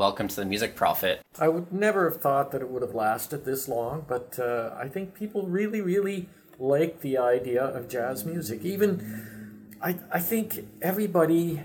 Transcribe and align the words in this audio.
Welcome 0.00 0.28
to 0.28 0.36
the 0.36 0.46
Music 0.46 0.76
Prophet. 0.76 1.20
I 1.38 1.48
would 1.48 1.74
never 1.74 2.08
have 2.08 2.22
thought 2.22 2.52
that 2.52 2.62
it 2.62 2.70
would 2.70 2.80
have 2.80 2.94
lasted 2.94 3.44
this 3.44 3.68
long, 3.68 4.06
but 4.08 4.38
uh, 4.38 4.70
I 4.74 4.88
think 4.88 5.12
people 5.12 5.46
really, 5.46 5.82
really 5.82 6.30
like 6.58 7.02
the 7.02 7.18
idea 7.18 7.62
of 7.62 7.86
jazz 7.86 8.24
music. 8.24 8.64
Even, 8.64 9.68
I, 9.82 9.98
I 10.10 10.18
think 10.18 10.64
everybody, 10.80 11.64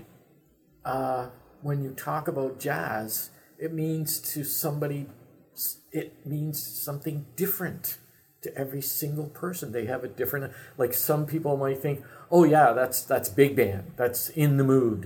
uh, 0.84 1.28
when 1.62 1.82
you 1.82 1.92
talk 1.92 2.28
about 2.28 2.60
jazz, 2.60 3.30
it 3.58 3.72
means 3.72 4.20
to 4.34 4.44
somebody, 4.44 5.06
it 5.90 6.26
means 6.26 6.62
something 6.62 7.24
different 7.36 7.96
to 8.46 8.58
every 8.58 8.80
single 8.80 9.26
person. 9.26 9.72
They 9.72 9.86
have 9.86 10.04
a 10.04 10.08
different, 10.08 10.52
like 10.78 10.94
some 10.94 11.26
people 11.26 11.56
might 11.56 11.78
think, 11.78 12.02
oh 12.30 12.44
yeah, 12.44 12.72
that's 12.72 13.02
that's 13.02 13.28
big 13.28 13.56
band. 13.56 13.92
That's 13.96 14.28
in 14.30 14.56
the 14.56 14.64
mood. 14.64 15.04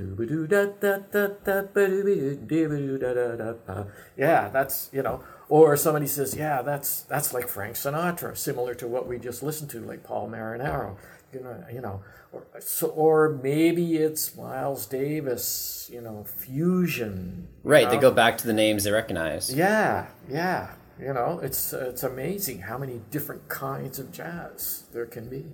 Yeah, 4.16 4.48
that's 4.48 4.90
you 4.92 5.02
know. 5.02 5.22
Or 5.48 5.76
somebody 5.76 6.06
says, 6.06 6.36
yeah, 6.36 6.62
that's 6.62 7.02
that's 7.02 7.34
like 7.34 7.48
Frank 7.48 7.74
Sinatra, 7.74 8.36
similar 8.36 8.74
to 8.74 8.86
what 8.86 9.08
we 9.08 9.18
just 9.18 9.42
listened 9.42 9.70
to, 9.70 9.80
like 9.80 10.04
Paul 10.04 10.28
Marinaro. 10.28 10.96
You 11.32 11.40
know, 11.40 11.64
you 11.72 11.80
know, 11.80 12.02
or 12.32 12.44
so, 12.60 12.88
or 12.88 13.38
maybe 13.42 13.96
it's 13.96 14.36
Miles 14.36 14.86
Davis. 14.86 15.88
You 15.92 16.00
know, 16.00 16.24
fusion. 16.24 17.48
Right. 17.64 17.84
know? 17.84 17.90
They 17.90 17.98
go 17.98 18.10
back 18.10 18.38
to 18.38 18.46
the 18.46 18.52
names 18.52 18.84
they 18.84 18.92
recognize. 18.92 19.52
Yeah, 19.52 20.06
yeah. 20.28 20.74
You 21.00 21.14
know, 21.14 21.40
it's 21.42 21.72
it's 21.72 22.02
amazing 22.02 22.60
how 22.60 22.76
many 22.76 23.00
different 23.10 23.48
kinds 23.48 23.98
of 23.98 24.12
jazz 24.12 24.84
there 24.92 25.06
can 25.06 25.28
be. 25.28 25.46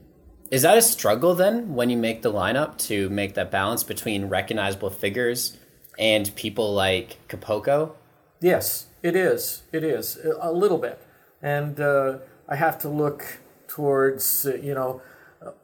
Is 0.51 0.63
that 0.63 0.77
a 0.77 0.83
struggle 0.83 1.35
then 1.35 1.75
when 1.75 1.89
you 1.91 1.97
make 1.97 2.23
the 2.23 2.33
lineup 2.33 2.79
to 2.79 3.09
make 3.11 3.35
that 3.35 3.51
balance 3.51 3.85
between 3.85 4.27
recognizable 4.27 4.91
figures 4.91 5.57
and 5.99 6.35
people 6.35 6.73
like 6.75 7.19
Capoco? 7.29 7.93
Yes, 8.41 8.87
it 9.03 9.15
is. 9.15 9.63
It 9.73 9.85
is 9.85 10.19
a 10.41 10.53
little 10.53 10.79
bit, 10.79 11.01
and 11.41 11.81
uh, 11.81 12.19
I 12.49 12.57
have 12.57 12.79
to 12.81 12.89
look 12.89 13.39
towards 13.69 14.47
uh, 14.47 14.57
you 14.57 14.75
know 14.75 15.01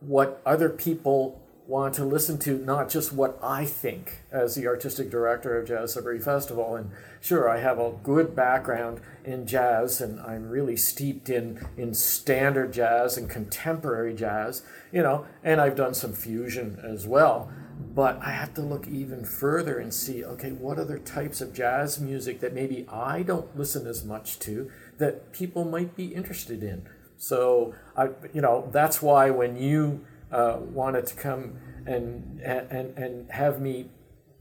what 0.00 0.40
other 0.46 0.68
people 0.68 1.41
want 1.72 1.94
to 1.94 2.04
listen 2.04 2.36
to, 2.36 2.58
not 2.58 2.90
just 2.90 3.14
what 3.14 3.38
I 3.42 3.64
think 3.64 4.20
as 4.30 4.54
the 4.54 4.66
artistic 4.66 5.10
director 5.10 5.58
of 5.58 5.66
Jazz 5.66 5.94
Sudbury 5.94 6.18
Festival. 6.20 6.76
And 6.76 6.90
sure, 7.18 7.48
I 7.48 7.60
have 7.60 7.78
a 7.78 7.94
good 8.02 8.36
background 8.36 9.00
in 9.24 9.46
jazz, 9.46 10.02
and 10.02 10.20
I'm 10.20 10.50
really 10.50 10.76
steeped 10.76 11.30
in 11.30 11.66
in 11.78 11.94
standard 11.94 12.74
jazz 12.74 13.16
and 13.16 13.28
contemporary 13.28 14.12
jazz, 14.12 14.62
you 14.92 15.02
know, 15.02 15.24
and 15.42 15.62
I've 15.62 15.74
done 15.74 15.94
some 15.94 16.12
fusion 16.12 16.78
as 16.84 17.06
well. 17.06 17.50
But 17.94 18.20
I 18.20 18.32
have 18.32 18.52
to 18.54 18.60
look 18.60 18.86
even 18.86 19.24
further 19.24 19.78
and 19.78 19.94
see, 19.94 20.22
okay, 20.22 20.52
what 20.52 20.78
other 20.78 20.98
types 20.98 21.40
of 21.40 21.54
jazz 21.54 21.98
music 21.98 22.40
that 22.40 22.52
maybe 22.52 22.86
I 22.90 23.22
don't 23.22 23.56
listen 23.56 23.86
as 23.86 24.04
much 24.04 24.38
to 24.40 24.70
that 24.98 25.32
people 25.32 25.64
might 25.64 25.96
be 25.96 26.14
interested 26.14 26.62
in. 26.62 26.86
So 27.16 27.74
I, 27.96 28.10
you 28.34 28.42
know, 28.42 28.68
that's 28.70 29.00
why 29.00 29.30
when 29.30 29.56
you 29.56 30.04
uh, 30.32 30.58
wanted 30.60 31.06
to 31.06 31.14
come 31.14 31.58
and 31.86 32.40
and 32.40 32.96
and 32.96 33.30
have 33.30 33.60
me 33.60 33.88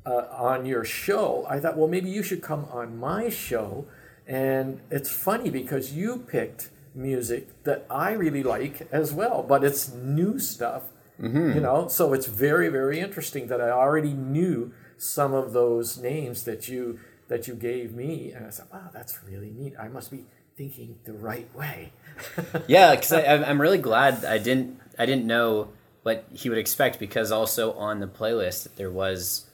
uh, 0.05 0.25
on 0.31 0.65
your 0.65 0.83
show, 0.83 1.45
I 1.49 1.59
thought, 1.59 1.77
well, 1.77 1.87
maybe 1.87 2.09
you 2.09 2.23
should 2.23 2.41
come 2.41 2.65
on 2.71 2.97
my 2.97 3.29
show. 3.29 3.85
And 4.27 4.81
it's 4.89 5.11
funny 5.11 5.49
because 5.49 5.93
you 5.93 6.17
picked 6.17 6.69
music 6.95 7.63
that 7.63 7.85
I 7.89 8.11
really 8.11 8.43
like 8.43 8.87
as 8.91 9.13
well, 9.13 9.43
but 9.43 9.63
it's 9.63 9.93
new 9.93 10.39
stuff, 10.39 10.83
mm-hmm. 11.19 11.53
you 11.53 11.61
know. 11.61 11.87
So 11.87 12.13
it's 12.13 12.27
very 12.27 12.69
very 12.69 12.99
interesting 12.99 13.47
that 13.47 13.59
I 13.59 13.69
already 13.69 14.13
knew 14.13 14.73
some 14.97 15.33
of 15.33 15.53
those 15.53 15.97
names 15.97 16.43
that 16.43 16.69
you 16.69 16.99
that 17.27 17.47
you 17.47 17.55
gave 17.55 17.93
me, 17.93 18.31
and 18.31 18.45
I 18.45 18.49
said, 18.49 18.67
wow, 18.71 18.89
that's 18.93 19.23
really 19.23 19.49
neat. 19.49 19.73
I 19.79 19.87
must 19.87 20.11
be 20.11 20.25
thinking 20.57 20.97
the 21.05 21.13
right 21.13 21.53
way. 21.55 21.93
yeah, 22.67 22.95
because 22.95 23.13
I'm 23.13 23.59
really 23.59 23.77
glad 23.77 24.25
I 24.25 24.37
didn't 24.37 24.79
I 24.99 25.05
didn't 25.05 25.25
know 25.25 25.69
what 26.03 26.25
he 26.33 26.49
would 26.49 26.57
expect 26.57 26.99
because 26.99 27.31
also 27.31 27.73
on 27.73 27.99
the 27.99 28.07
playlist 28.07 28.75
there 28.75 28.91
was 28.91 29.45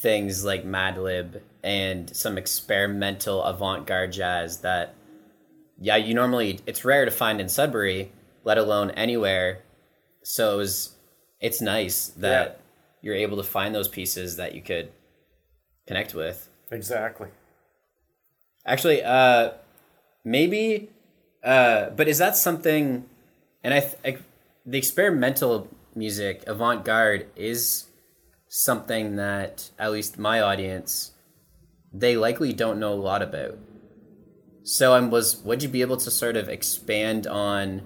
things 0.00 0.44
like 0.44 0.64
Madlib 0.64 1.40
and 1.62 2.14
some 2.14 2.36
experimental 2.36 3.42
avant-garde 3.42 4.12
jazz 4.12 4.58
that 4.58 4.94
yeah 5.78 5.96
you 5.96 6.14
normally 6.14 6.58
it's 6.66 6.84
rare 6.84 7.04
to 7.04 7.10
find 7.10 7.40
in 7.40 7.48
Sudbury 7.48 8.10
let 8.44 8.58
alone 8.58 8.90
anywhere. 8.92 9.62
So 10.22 10.54
it 10.54 10.56
was 10.56 10.96
it's 11.40 11.60
nice 11.60 12.08
that 12.18 12.60
yeah. 12.60 12.98
you're 13.02 13.16
able 13.16 13.36
to 13.36 13.42
find 13.42 13.74
those 13.74 13.88
pieces 13.88 14.36
that 14.36 14.54
you 14.54 14.62
could 14.62 14.90
connect 15.86 16.14
with. 16.14 16.48
Exactly. 16.70 17.28
Actually 18.66 19.02
uh 19.02 19.50
maybe 20.24 20.90
uh 21.44 21.90
but 21.90 22.08
is 22.08 22.18
that 22.18 22.36
something 22.36 23.04
and 23.64 23.74
I, 23.74 23.92
I 24.04 24.18
the 24.64 24.78
experimental 24.78 25.68
music, 25.94 26.44
avant 26.46 26.84
garde, 26.84 27.26
is 27.36 27.86
something 28.48 29.16
that 29.16 29.70
at 29.78 29.92
least 29.92 30.18
my 30.18 30.40
audience 30.40 31.12
they 31.92 32.16
likely 32.16 32.52
don't 32.52 32.78
know 32.78 32.92
a 32.92 32.94
lot 32.94 33.22
about. 33.22 33.58
So 34.62 34.94
I 34.94 35.00
was 35.00 35.36
would 35.38 35.62
you 35.62 35.68
be 35.68 35.82
able 35.82 35.96
to 35.98 36.10
sort 36.10 36.36
of 36.36 36.48
expand 36.48 37.26
on 37.26 37.82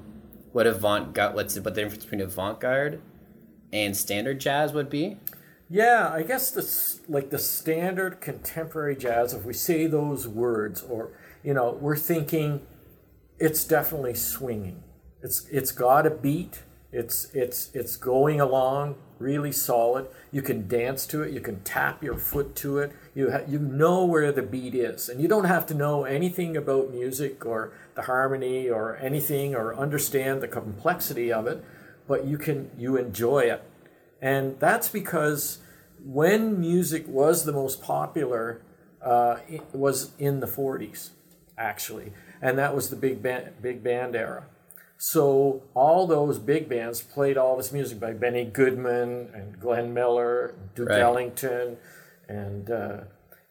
what 0.52 0.66
avant 0.66 1.14
garde 1.14 1.34
what's 1.34 1.54
what 1.56 1.74
the 1.74 1.82
difference 1.82 2.04
between 2.04 2.20
avant 2.20 2.60
garde 2.60 3.00
and 3.72 3.96
standard 3.96 4.40
jazz 4.40 4.72
would 4.72 4.90
be? 4.90 5.16
Yeah, 5.68 6.10
I 6.12 6.22
guess 6.22 6.50
the 6.50 7.12
like 7.12 7.30
the 7.30 7.38
standard 7.38 8.20
contemporary 8.20 8.96
jazz. 8.96 9.34
If 9.34 9.44
we 9.44 9.52
say 9.52 9.86
those 9.86 10.28
words, 10.28 10.82
or 10.82 11.10
you 11.42 11.54
know, 11.54 11.76
we're 11.80 11.96
thinking 11.96 12.60
it's 13.38 13.64
definitely 13.64 14.14
swinging. 14.14 14.82
It's 15.22 15.48
it's 15.48 15.72
got 15.72 16.06
a 16.06 16.10
beat. 16.10 16.62
It's 16.92 17.30
it's 17.34 17.70
it's 17.74 17.96
going 17.96 18.40
along 18.40 18.96
really 19.18 19.52
solid. 19.52 20.06
You 20.30 20.42
can 20.42 20.68
dance 20.68 21.06
to 21.08 21.22
it. 21.22 21.32
You 21.32 21.40
can 21.40 21.60
tap 21.62 22.02
your 22.02 22.16
foot 22.16 22.54
to 22.56 22.78
it. 22.78 22.92
You 23.14 23.32
ha- 23.32 23.44
you 23.48 23.58
know 23.58 24.04
where 24.04 24.30
the 24.30 24.42
beat 24.42 24.74
is, 24.74 25.08
and 25.08 25.20
you 25.20 25.28
don't 25.28 25.44
have 25.44 25.66
to 25.66 25.74
know 25.74 26.04
anything 26.04 26.56
about 26.56 26.92
music 26.92 27.44
or 27.44 27.72
the 27.94 28.02
harmony 28.02 28.68
or 28.68 28.96
anything 28.96 29.54
or 29.54 29.74
understand 29.74 30.42
the 30.42 30.48
complexity 30.48 31.32
of 31.32 31.46
it, 31.46 31.64
but 32.06 32.24
you 32.26 32.38
can 32.38 32.70
you 32.78 32.96
enjoy 32.96 33.40
it, 33.40 33.62
and 34.20 34.58
that's 34.60 34.88
because 34.88 35.58
when 36.04 36.60
music 36.60 37.06
was 37.08 37.44
the 37.44 37.52
most 37.52 37.82
popular, 37.82 38.62
uh, 39.02 39.38
was 39.72 40.12
in 40.18 40.40
the 40.40 40.46
'40s, 40.46 41.10
actually, 41.58 42.12
and 42.40 42.56
that 42.58 42.76
was 42.76 42.90
the 42.90 42.96
big 42.96 43.22
band 43.22 43.54
big 43.60 43.82
band 43.82 44.14
era 44.14 44.44
so 44.98 45.62
all 45.74 46.06
those 46.06 46.38
big 46.38 46.68
bands 46.68 47.02
played 47.02 47.36
all 47.36 47.56
this 47.56 47.72
music 47.72 48.00
by 48.00 48.12
Benny 48.12 48.44
Goodman 48.44 49.30
and 49.34 49.60
Glenn 49.60 49.92
Miller, 49.92 50.54
Duke 50.74 50.88
right. 50.88 51.00
Ellington, 51.00 51.76
and 52.28 52.70
uh, 52.70 53.00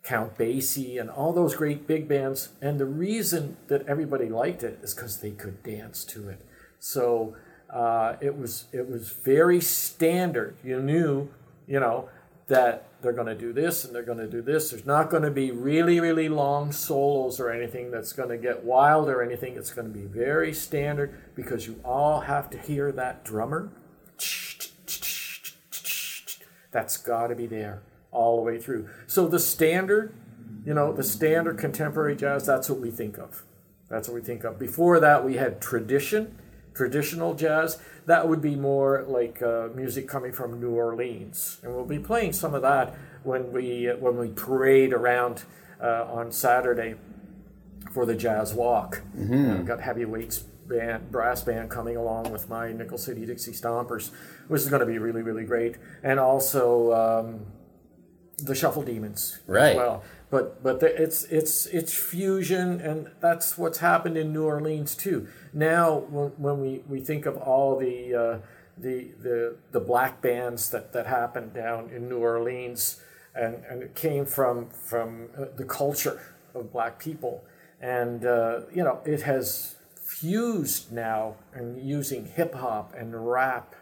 Count 0.03 0.37
Basie, 0.37 0.99
and 0.99 1.09
all 1.09 1.33
those 1.33 1.55
great 1.55 1.85
big 1.85 2.07
bands. 2.07 2.49
And 2.61 2.79
the 2.79 2.85
reason 2.85 3.57
that 3.67 3.87
everybody 3.87 4.27
liked 4.27 4.63
it 4.63 4.79
is 4.81 4.95
because 4.95 5.19
they 5.19 5.31
could 5.31 5.61
dance 5.61 6.03
to 6.05 6.29
it. 6.29 6.41
So 6.79 7.35
uh, 7.69 8.15
it 8.21 8.37
was 8.37 8.65
it 8.71 8.89
was 8.89 9.11
very 9.11 9.61
standard. 9.61 10.55
You 10.63 10.81
knew, 10.81 11.29
you 11.67 11.79
know, 11.79 12.09
that 12.47 12.87
they're 13.01 13.13
going 13.13 13.27
to 13.27 13.35
do 13.35 13.53
this 13.53 13.83
and 13.83 13.93
they're 13.93 14.03
going 14.03 14.17
to 14.17 14.27
do 14.27 14.41
this. 14.41 14.71
There's 14.71 14.85
not 14.85 15.09
going 15.09 15.23
to 15.23 15.31
be 15.31 15.51
really, 15.51 15.99
really 15.99 16.29
long 16.29 16.71
solos 16.71 17.39
or 17.39 17.49
anything 17.51 17.91
that's 17.91 18.13
going 18.13 18.29
to 18.29 18.37
get 18.37 18.63
wild 18.63 19.09
or 19.09 19.21
anything. 19.21 19.55
It's 19.55 19.71
going 19.71 19.91
to 19.91 19.93
be 19.93 20.05
very 20.05 20.53
standard 20.53 21.15
because 21.35 21.67
you 21.67 21.79
all 21.83 22.21
have 22.21 22.49
to 22.51 22.57
hear 22.57 22.91
that 22.91 23.23
drummer. 23.23 23.69
That's 26.71 26.97
got 26.97 27.27
to 27.27 27.35
be 27.35 27.47
there 27.47 27.81
all 28.11 28.37
the 28.37 28.43
way 28.43 28.59
through. 28.59 28.89
So 29.07 29.27
the 29.27 29.39
standard, 29.39 30.13
you 30.65 30.73
know, 30.73 30.93
the 30.93 31.03
standard 31.03 31.57
contemporary 31.57 32.15
jazz, 32.15 32.45
that's 32.45 32.69
what 32.69 32.79
we 32.79 32.91
think 32.91 33.17
of. 33.17 33.43
That's 33.89 34.07
what 34.07 34.15
we 34.15 34.21
think 34.21 34.43
of. 34.43 34.59
Before 34.59 34.99
that, 34.99 35.23
we 35.23 35.35
had 35.35 35.61
tradition, 35.61 36.37
traditional 36.73 37.33
jazz 37.33 37.79
that 38.05 38.27
would 38.27 38.41
be 38.41 38.55
more 38.55 39.03
like 39.07 39.41
uh, 39.41 39.69
music 39.73 40.07
coming 40.07 40.31
from 40.31 40.59
New 40.59 40.71
Orleans, 40.71 41.59
and 41.63 41.73
we'll 41.73 41.85
be 41.85 41.99
playing 41.99 42.33
some 42.33 42.53
of 42.53 42.61
that 42.61 42.95
when 43.23 43.51
we 43.51 43.89
uh, 43.89 43.97
when 43.97 44.17
we 44.17 44.29
parade 44.29 44.93
around 44.93 45.43
uh, 45.81 46.05
on 46.05 46.31
Saturday 46.31 46.95
for 47.91 48.05
the 48.05 48.15
Jazz 48.15 48.53
Walk. 48.53 49.01
Mm-hmm. 49.17 49.65
Got 49.65 49.81
heavyweights 49.81 50.39
band, 50.39 51.11
brass 51.11 51.41
band 51.41 51.69
coming 51.69 51.95
along 51.95 52.31
with 52.31 52.49
my 52.49 52.71
Nickel 52.71 52.97
City 52.97 53.25
Dixie 53.25 53.51
Stompers, 53.51 54.11
which 54.47 54.61
is 54.61 54.69
going 54.69 54.81
to 54.81 54.85
be 54.85 54.99
really 54.99 55.21
really 55.21 55.43
great, 55.43 55.77
and 56.03 56.19
also 56.19 56.93
um, 56.93 57.45
the 58.37 58.53
Shuffle 58.53 58.83
Demons 58.83 59.39
right. 59.47 59.71
as 59.71 59.77
well 59.77 60.03
but 60.29 60.63
but 60.63 60.81
it's 60.81 61.23
it's 61.25 61.65
it's 61.67 61.93
fusion, 61.93 62.81
and 62.81 63.11
that's 63.19 63.57
what's 63.57 63.77
happened 63.77 64.17
in 64.17 64.33
New 64.33 64.43
Orleans 64.43 64.95
too. 64.95 65.27
Now, 65.53 65.99
when, 66.09 66.29
when 66.37 66.61
we, 66.61 66.83
we 66.89 66.99
think 66.99 67.25
of 67.25 67.37
all 67.37 67.77
the 67.77 68.13
uh, 68.13 68.37
the 68.77 69.11
the 69.21 69.55
the 69.71 69.79
black 69.79 70.21
bands 70.21 70.69
that 70.71 70.93
that 70.93 71.05
happened 71.05 71.53
down 71.53 71.89
in 71.89 72.09
New 72.09 72.19
Orleans, 72.19 73.01
and, 73.35 73.63
and 73.69 73.83
it 73.83 73.95
came 73.95 74.25
from 74.25 74.69
from 74.69 75.29
uh, 75.37 75.45
the 75.55 75.63
culture 75.65 76.19
of 76.53 76.71
black 76.71 76.99
people, 76.99 77.43
and 77.79 78.25
uh, 78.25 78.61
you 78.73 78.83
know 78.83 79.01
it 79.05 79.21
has 79.21 79.75
fused 79.95 80.91
now 80.91 81.35
and 81.53 81.81
using 81.81 82.25
hip 82.25 82.55
hop 82.55 82.93
and 82.95 83.29
rap 83.29 83.75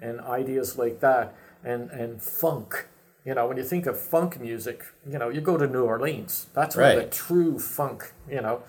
and 0.00 0.20
ideas 0.20 0.78
like 0.78 1.00
that 1.00 1.34
and 1.62 1.90
and 1.90 2.22
funk. 2.22 2.88
You 3.24 3.34
know, 3.34 3.46
when 3.46 3.56
you 3.56 3.64
think 3.64 3.86
of 3.86 4.00
funk 4.00 4.40
music, 4.40 4.82
you 5.06 5.18
know, 5.18 5.28
you 5.28 5.40
go 5.40 5.56
to 5.58 5.66
New 5.66 5.84
Orleans. 5.84 6.46
That's 6.54 6.74
where 6.76 6.96
the 6.96 7.06
true 7.06 7.58
funk. 7.58 8.12
You 8.28 8.40
know, 8.40 8.62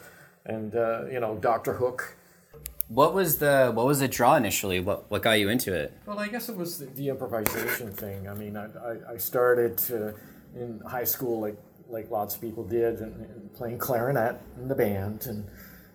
and 0.45 0.75
uh, 0.75 1.05
you 1.05 1.19
know 1.19 1.35
Doctor 1.35 1.73
Hook. 1.73 2.17
What 2.87 3.13
was 3.13 3.37
the 3.37 3.71
what 3.73 3.85
was 3.85 3.99
the 3.99 4.07
draw 4.07 4.35
initially? 4.35 4.79
What 4.79 5.09
what 5.09 5.21
got 5.21 5.39
you 5.39 5.49
into 5.49 5.73
it? 5.73 5.93
Well, 6.05 6.19
I 6.19 6.27
guess 6.27 6.49
it 6.49 6.57
was 6.57 6.79
the, 6.79 6.87
the 6.87 7.09
improvisation 7.09 7.91
thing. 7.93 8.27
I 8.27 8.33
mean, 8.33 8.57
I, 8.57 8.65
I, 8.65 9.13
I 9.13 9.17
started 9.17 9.77
to, 9.89 10.13
in 10.55 10.81
high 10.85 11.05
school 11.05 11.39
like 11.39 11.57
like 11.87 12.11
lots 12.11 12.35
of 12.35 12.41
people 12.41 12.63
did, 12.63 12.99
and, 12.99 13.25
and 13.25 13.53
playing 13.53 13.77
clarinet 13.77 14.41
in 14.57 14.67
the 14.67 14.75
band, 14.75 15.27
and 15.27 15.47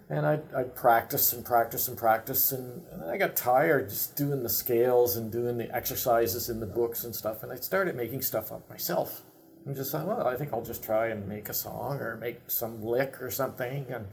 and 0.08 0.26
I 0.26 0.40
I 0.56 0.62
practice 0.64 1.32
and 1.32 1.44
practice 1.44 1.88
and 1.88 1.96
practice, 1.96 2.52
and, 2.52 2.82
and 2.92 3.10
I 3.10 3.16
got 3.16 3.36
tired 3.36 3.88
just 3.88 4.16
doing 4.16 4.42
the 4.42 4.48
scales 4.48 5.16
and 5.16 5.32
doing 5.32 5.58
the 5.58 5.74
exercises 5.74 6.48
in 6.48 6.60
the 6.60 6.66
books 6.66 7.04
and 7.04 7.14
stuff, 7.14 7.42
and 7.42 7.52
I 7.52 7.56
started 7.56 7.96
making 7.96 8.22
stuff 8.22 8.52
up 8.52 8.68
myself. 8.68 9.22
And 9.64 9.74
just 9.74 9.90
thought, 9.90 10.06
well, 10.06 10.28
I 10.28 10.36
think 10.36 10.52
I'll 10.52 10.62
just 10.62 10.84
try 10.84 11.08
and 11.08 11.26
make 11.26 11.48
a 11.48 11.54
song 11.54 11.98
or 11.98 12.16
make 12.18 12.40
some 12.46 12.84
lick 12.84 13.20
or 13.20 13.30
something, 13.32 13.86
and 13.90 14.06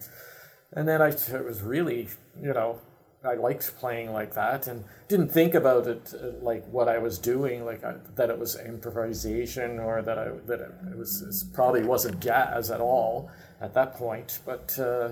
and 0.71 0.87
then 0.87 1.01
I 1.01 1.09
it 1.09 1.45
was 1.45 1.61
really, 1.61 2.09
you 2.41 2.53
know, 2.53 2.79
I 3.23 3.35
liked 3.35 3.77
playing 3.77 4.11
like 4.11 4.33
that 4.33 4.67
and 4.67 4.83
didn't 5.07 5.29
think 5.29 5.53
about 5.53 5.87
it 5.87 6.13
uh, 6.13 6.31
like 6.41 6.65
what 6.67 6.89
I 6.89 6.97
was 6.97 7.17
doing, 7.17 7.65
like 7.65 7.83
I, 7.83 7.95
that 8.15 8.29
it 8.29 8.37
was 8.37 8.59
improvisation 8.59 9.79
or 9.79 10.01
that 10.01 10.17
I 10.17 10.29
that 10.47 10.59
it 10.59 10.97
was 10.97 11.21
it 11.21 11.53
probably 11.53 11.83
wasn't 11.83 12.19
jazz 12.19 12.69
at 12.71 12.81
all 12.81 13.29
at 13.61 13.73
that 13.75 13.93
point. 13.95 14.39
But 14.45 14.77
uh, 14.79 15.11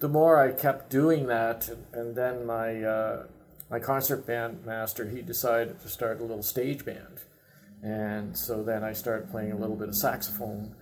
the 0.00 0.08
more 0.08 0.38
I 0.38 0.52
kept 0.52 0.90
doing 0.90 1.26
that, 1.26 1.68
and, 1.68 1.84
and 1.92 2.16
then 2.16 2.46
my 2.46 2.82
uh, 2.82 3.26
my 3.70 3.78
concert 3.78 4.26
band 4.26 4.66
master 4.66 5.08
he 5.08 5.22
decided 5.22 5.80
to 5.80 5.88
start 5.88 6.20
a 6.20 6.24
little 6.24 6.42
stage 6.42 6.84
band, 6.84 7.22
and 7.82 8.36
so 8.36 8.62
then 8.62 8.82
I 8.82 8.92
started 8.92 9.30
playing 9.30 9.52
a 9.52 9.56
little 9.56 9.76
bit 9.76 9.88
of 9.88 9.94
saxophone 9.94 10.74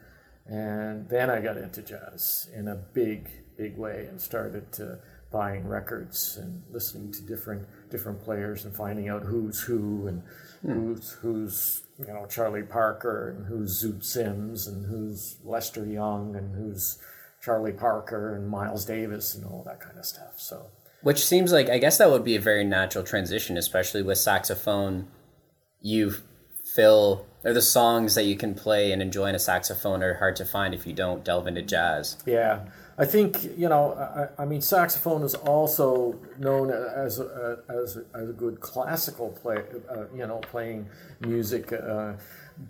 and 0.49 1.09
then 1.11 1.29
I 1.29 1.41
got 1.41 1.59
into 1.59 1.83
jazz 1.83 2.49
in 2.55 2.69
a 2.69 2.75
big, 2.75 3.29
big 3.57 3.77
way 3.77 4.07
and 4.09 4.21
started 4.21 4.73
to 4.73 4.99
buying 5.31 5.69
records 5.69 6.39
and 6.41 6.63
listening 6.71 7.13
to 7.13 7.21
different 7.21 7.69
different 7.91 8.23
players 8.23 8.65
and 8.65 8.75
finding 8.75 9.11
out 9.11 9.25
who's 9.25 9.61
who 9.61 10.07
and 10.07 10.23
who's 10.63 11.11
who's 11.21 11.83
you 11.99 12.07
know 12.07 12.25
Charlie 12.31 12.63
Parker 12.63 13.37
and 13.37 13.47
who's 13.47 13.85
Zoot 13.85 14.03
Sims 14.03 14.67
and 14.67 14.87
who's 14.87 15.37
Lester 15.45 15.85
Young 15.85 16.35
and 16.35 16.57
who's 16.57 16.99
Charlie 17.43 17.73
Parker 17.73 18.35
and 18.35 18.49
Miles 18.49 18.85
Davis 18.85 19.35
and 19.35 19.45
all 19.45 19.63
that 19.67 19.81
kind 19.81 19.99
of 19.99 20.05
stuff. 20.05 20.35
So 20.39 20.67
Which 21.03 21.25
seems 21.25 21.53
like 21.53 21.69
I 21.69 21.79
guess 21.79 21.99
that 21.99 22.11
would 22.11 22.25
be 22.25 22.37
a 22.37 22.41
very 22.41 22.65
natural 22.65 23.05
transition, 23.05 23.57
especially 23.57 24.03
with 24.03 24.19
saxophone. 24.19 25.09
You 25.81 26.15
fill 26.75 27.27
or 27.45 27.53
the 27.53 27.63
songs 27.63 28.15
that 28.15 28.25
you 28.25 28.37
can 28.37 28.55
play 28.55 28.93
and 28.93 29.01
enjoy 29.01 29.27
in 29.27 29.35
a 29.35 29.39
saxophone 29.39 30.03
are 30.03 30.15
hard 30.15 30.37
to 30.37 30.45
find 30.45 30.75
if 30.75 30.87
you 30.87 30.93
don't 30.93 31.25
delve 31.25 31.47
into 31.47 31.63
jazz. 31.63 32.17
Yeah, 32.27 32.61
I 32.99 33.05
think 33.05 33.45
you 33.57 33.69
know. 33.69 33.95
I, 33.95 34.43
I 34.43 34.45
mean, 34.45 34.61
saxophone 34.61 35.23
is 35.23 35.35
also 35.35 36.19
known 36.39 36.71
as 36.71 37.21
a, 37.21 37.59
as 37.69 37.97
a, 37.97 38.05
as 38.15 38.29
a 38.29 38.33
good 38.33 38.61
classical 38.61 39.31
play. 39.31 39.63
Uh, 39.89 40.05
you 40.15 40.27
know, 40.27 40.39
playing 40.39 40.89
music, 41.21 41.73
uh, 41.73 42.15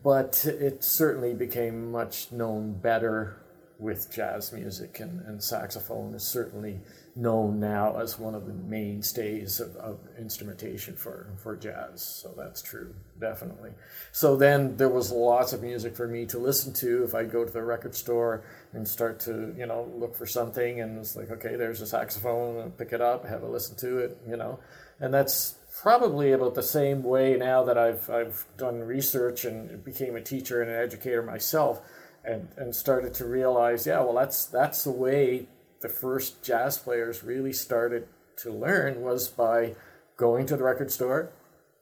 but 0.05 0.45
it 0.45 0.85
certainly 0.85 1.33
became 1.33 1.91
much 1.91 2.31
known 2.31 2.75
better 2.75 3.37
with 3.79 4.13
jazz 4.13 4.53
music, 4.53 4.99
and, 4.99 5.21
and 5.23 5.43
saxophone 5.43 6.13
is 6.15 6.25
certainly 6.25 6.81
known 7.15 7.61
now 7.61 7.97
as 7.97 8.19
one 8.19 8.35
of 8.35 8.47
the 8.47 8.53
mainstays 8.53 9.61
of, 9.61 9.77
of 9.77 9.99
instrumentation 10.19 10.97
for, 10.97 11.29
for 11.37 11.57
jazz. 11.57 12.03
So 12.03 12.35
that's 12.37 12.61
true, 12.61 12.95
definitely. 13.21 13.71
So 14.11 14.37
then 14.37 14.77
there 14.77 14.89
was 14.89 15.13
lots 15.13 15.53
of 15.53 15.63
music 15.63 15.97
for 15.97 16.09
me 16.09 16.27
to 16.27 16.39
listen 16.39 16.73
to 16.75 17.05
if 17.05 17.15
I 17.15 17.25
go 17.25 17.45
to 17.45 17.53
the 17.53 17.63
record 17.63 17.95
store 17.95 18.45
and 18.73 18.87
start 18.87 19.21
to, 19.21 19.55
you 19.57 19.67
know, 19.67 19.89
look 19.97 20.17
for 20.17 20.27
something 20.27 20.81
and 20.81 20.99
it's 20.99 21.15
like, 21.15 21.31
okay, 21.31 21.55
there's 21.55 21.81
a 21.81 21.87
saxophone, 21.87 22.61
I'll 22.61 22.71
pick 22.71 22.93
it 22.93 23.01
up, 23.01 23.27
have 23.27 23.43
a 23.43 23.49
listen 23.49 23.77
to 23.77 23.99
it, 23.99 24.19
you 24.29 24.37
know. 24.37 24.59
And 25.01 25.15
that's 25.15 25.55
probably 25.81 26.33
about 26.33 26.57
the 26.57 26.63
same 26.63 27.05
way 27.05 27.37
now 27.37 27.63
that 27.63 27.79
I've 27.79 28.11
I've 28.11 28.45
done 28.57 28.81
research 28.81 29.45
and 29.45 29.85
became 29.85 30.17
a 30.17 30.21
teacher 30.21 30.61
and 30.61 30.71
an 30.71 30.77
educator 30.77 31.23
myself 31.23 31.81
and, 32.25 32.49
and 32.57 32.75
started 32.75 33.15
to 33.15 33.25
realize, 33.25 33.87
yeah, 33.87 34.01
well 34.01 34.15
that's 34.15 34.45
that's 34.47 34.85
the 34.85 34.91
way 34.91 35.47
the 35.81 35.89
first 35.89 36.43
jazz 36.43 36.79
players 36.79 37.23
really 37.23 37.53
started 37.53 38.09
to 38.37 38.53
learn 38.53 39.03
was 39.03 39.29
by 39.29 39.75
going 40.17 40.47
to 40.47 40.57
the 40.57 40.65
record 40.65 40.91
store, 40.91 41.31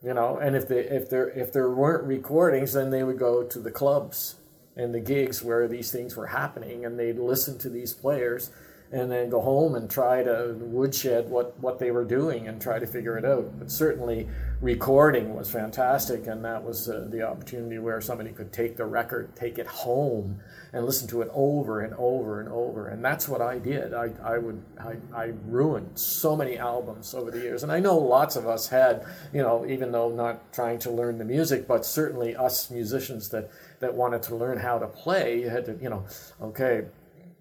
you 0.03 0.15
know, 0.15 0.37
and 0.39 0.55
if 0.55 0.69
they 0.69 0.81
if 0.81 1.09
there 1.09 1.29
if 1.31 1.53
there 1.53 1.71
weren't 1.71 2.05
recordings, 2.05 2.75
then 2.75 2.91
they 2.91 3.03
would 3.03 3.19
go 3.19 3.43
to 3.43 3.59
the 3.59 3.71
clubs 3.71 4.37
and 4.77 4.95
the 4.95 5.01
gigs 5.01 5.43
where 5.43 5.67
these 5.67 5.91
things 5.91 6.17
were 6.17 6.27
happening, 6.27 6.85
and 6.85 6.99
they'd 6.99 7.19
listen 7.19 7.59
to 7.59 7.71
these 7.71 7.95
players, 7.95 8.51
and 8.93 9.11
then 9.11 9.29
go 9.31 9.41
home 9.41 9.75
and 9.75 9.91
try 9.91 10.23
to 10.23 10.55
woodshed 10.59 11.29
what 11.29 11.59
what 11.61 11.79
they 11.79 11.91
were 11.91 12.05
doing 12.05 12.47
and 12.47 12.61
try 12.61 12.79
to 12.79 12.87
figure 12.87 13.19
it 13.19 13.25
out. 13.25 13.59
But 13.59 13.71
certainly, 13.71 14.29
recording 14.61 15.35
was 15.35 15.51
fantastic, 15.51 16.27
and 16.27 16.45
that 16.45 16.63
was 16.63 16.89
uh, 16.89 17.07
the 17.11 17.23
opportunity 17.23 17.79
where 17.79 18.01
somebody 18.01 18.31
could 18.31 18.53
take 18.53 18.77
the 18.77 18.85
record, 18.85 19.35
take 19.35 19.59
it 19.59 19.67
home, 19.67 20.41
and 20.73 20.87
listen 20.87 21.09
to 21.09 21.23
it 21.23 21.31
over 21.33 21.81
and 21.81 21.95
over 21.95 22.41
and 22.41 22.49
over. 22.49 22.89
And 22.89 23.05
that's 23.05 23.29
what 23.29 23.41
I 23.41 23.59
did. 23.59 23.93
I, 23.93 24.11
I 24.23 24.39
would 24.39 24.63
I, 24.79 24.97
I 25.15 25.33
ruined 25.47 25.99
so 25.99 26.37
many 26.37 26.57
albums 26.57 27.13
over 27.13 27.33
the 27.33 27.41
years, 27.41 27.65
and 27.65 27.73
I 27.73 27.81
know 27.81 27.99
lots 27.99 28.37
of 28.37 28.47
us 28.47 28.69
had, 28.69 29.05
you 29.33 29.43
know, 29.43 29.67
even 29.67 29.91
though 29.91 30.11
not 30.11 30.53
trying 30.53 30.79
to 30.81 30.91
learn 30.91 31.19
the 31.19 31.25
music, 31.25 31.67
but 31.67 31.85
certainly 31.85 32.37
us 32.37 32.71
musicians 32.71 33.31
that 33.31 33.51
that 33.81 33.95
wanted 33.95 34.23
to 34.25 34.37
learn 34.37 34.59
how 34.59 34.79
to 34.79 34.87
play, 34.87 35.41
you 35.41 35.49
had 35.49 35.65
to, 35.67 35.77
you 35.83 35.91
know, 35.91 36.05
okay, 36.41 36.85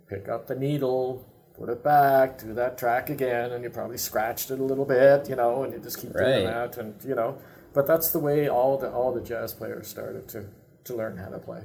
pick 0.09 0.27
up 0.27 0.47
the 0.47 0.55
needle. 0.55 1.25
Put 1.57 1.69
it 1.69 1.83
back, 1.83 2.39
do 2.39 2.53
that 2.53 2.77
track 2.77 3.09
again, 3.09 3.51
and 3.53 3.63
you 3.63 3.69
probably 3.69 3.97
scratched 3.97 4.51
it 4.51 4.59
a 4.59 4.63
little 4.63 4.83
bit, 4.85 5.29
you 5.29 5.35
know, 5.37 5.63
and 5.63 5.71
you 5.73 5.79
just 5.79 5.99
keep 5.99 6.13
Right. 6.13 6.25
doing 6.41 6.45
that, 6.45 6.77
and 6.77 6.95
you 7.05 7.15
know. 7.15 7.37
But 7.73 7.87
that's 7.87 8.11
the 8.11 8.19
way 8.19 8.47
all 8.49 8.77
the 8.77 8.91
all 8.91 9.13
the 9.13 9.21
jazz 9.21 9.53
players 9.53 9.87
started 9.87 10.27
to 10.29 10.45
to 10.83 10.95
learn 10.95 11.17
how 11.17 11.29
to 11.29 11.39
play. 11.39 11.61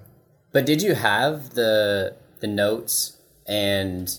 But 0.53 0.65
did 0.67 0.81
you 0.83 0.95
have 0.95 1.51
the 1.51 2.15
the 2.41 2.47
notes 2.47 3.17
and 3.47 4.17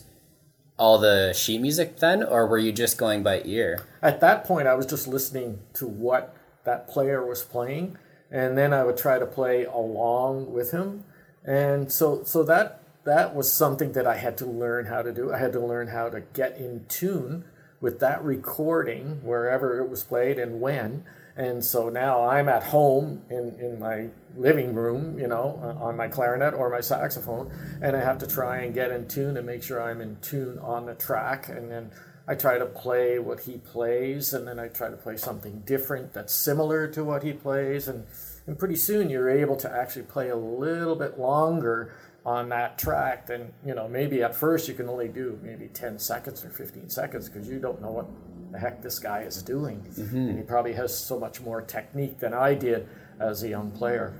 all 0.77 0.97
the 0.97 1.31
sheet 1.33 1.61
music 1.61 1.97
then, 1.99 2.23
or 2.23 2.47
were 2.47 2.57
you 2.57 2.71
just 2.71 2.97
going 2.97 3.23
by 3.23 3.41
ear? 3.45 3.83
At 4.01 4.19
that 4.21 4.43
point, 4.43 4.67
I 4.67 4.73
was 4.73 4.85
just 4.85 5.07
listening 5.07 5.59
to 5.75 5.87
what 5.87 6.35
that 6.65 6.87
player 6.87 7.25
was 7.25 7.43
playing, 7.43 7.97
and 8.29 8.57
then 8.57 8.73
I 8.73 8.83
would 8.83 8.97
try 8.97 9.19
to 9.19 9.25
play 9.25 9.63
along 9.65 10.51
with 10.51 10.71
him. 10.71 11.03
And 11.45 11.91
so, 11.91 12.23
so 12.23 12.43
that 12.43 12.80
that 13.03 13.35
was 13.35 13.51
something 13.51 13.93
that 13.93 14.05
I 14.05 14.17
had 14.17 14.37
to 14.37 14.45
learn 14.45 14.85
how 14.85 15.01
to 15.01 15.11
do. 15.11 15.33
I 15.33 15.39
had 15.39 15.53
to 15.53 15.59
learn 15.59 15.87
how 15.87 16.09
to 16.09 16.21
get 16.33 16.57
in 16.57 16.85
tune 16.87 17.45
with 17.79 17.99
that 17.99 18.23
recording 18.23 19.21
wherever 19.23 19.79
it 19.79 19.89
was 19.89 20.03
played 20.03 20.37
and 20.37 20.61
when. 20.61 21.03
And 21.35 21.63
so 21.63 21.89
now 21.89 22.27
I'm 22.27 22.47
at 22.47 22.63
home 22.63 23.23
in, 23.29 23.57
in 23.59 23.79
my 23.79 24.09
living 24.35 24.75
room, 24.75 25.17
you 25.17 25.27
know, 25.27 25.59
uh, 25.63 25.83
on 25.83 25.97
my 25.97 26.07
clarinet 26.07 26.53
or 26.53 26.69
my 26.69 26.81
saxophone, 26.81 27.51
and 27.81 27.95
I 27.95 28.01
have 28.01 28.19
to 28.19 28.27
try 28.27 28.59
and 28.59 28.73
get 28.73 28.91
in 28.91 29.07
tune 29.07 29.37
and 29.37 29.45
make 29.45 29.63
sure 29.63 29.81
I'm 29.81 30.01
in 30.01 30.17
tune 30.21 30.59
on 30.59 30.85
the 30.85 30.93
track. 30.93 31.49
And 31.49 31.71
then 31.71 31.91
I 32.27 32.35
try 32.35 32.59
to 32.59 32.65
play 32.65 33.17
what 33.17 33.41
he 33.41 33.57
plays, 33.57 34.33
and 34.33 34.47
then 34.47 34.59
I 34.59 34.67
try 34.67 34.89
to 34.89 34.97
play 34.97 35.17
something 35.17 35.63
different 35.65 36.13
that's 36.13 36.33
similar 36.33 36.87
to 36.89 37.03
what 37.03 37.23
he 37.23 37.33
plays. 37.33 37.87
And, 37.87 38.05
and 38.45 38.59
pretty 38.59 38.75
soon 38.75 39.09
you're 39.09 39.29
able 39.29 39.55
to 39.57 39.71
actually 39.71 40.03
play 40.03 40.29
a 40.29 40.35
little 40.35 40.95
bit 40.95 41.17
longer 41.17 41.93
on 42.25 42.49
that 42.49 42.77
track 42.77 43.25
than, 43.25 43.53
you 43.65 43.73
know, 43.73 43.87
maybe 43.87 44.21
at 44.21 44.35
first 44.35 44.67
you 44.67 44.73
can 44.73 44.87
only 44.87 45.07
do 45.07 45.39
maybe 45.41 45.67
10 45.67 45.97
seconds 45.97 46.45
or 46.45 46.49
15 46.49 46.89
seconds 46.89 47.27
because 47.27 47.47
you 47.49 47.59
don't 47.59 47.81
know 47.81 47.91
what 47.91 48.07
the 48.51 48.59
heck 48.59 48.81
this 48.81 48.99
guy 48.99 49.21
is 49.21 49.41
doing. 49.41 49.83
And 50.29 50.37
he 50.37 50.43
probably 50.43 50.73
has 50.73 50.97
so 50.97 51.19
much 51.19 51.41
more 51.41 51.61
technique 51.61 52.19
than 52.19 52.33
I 52.33 52.53
did 52.53 52.87
as 53.19 53.43
a 53.43 53.49
young 53.49 53.71
player. 53.71 54.13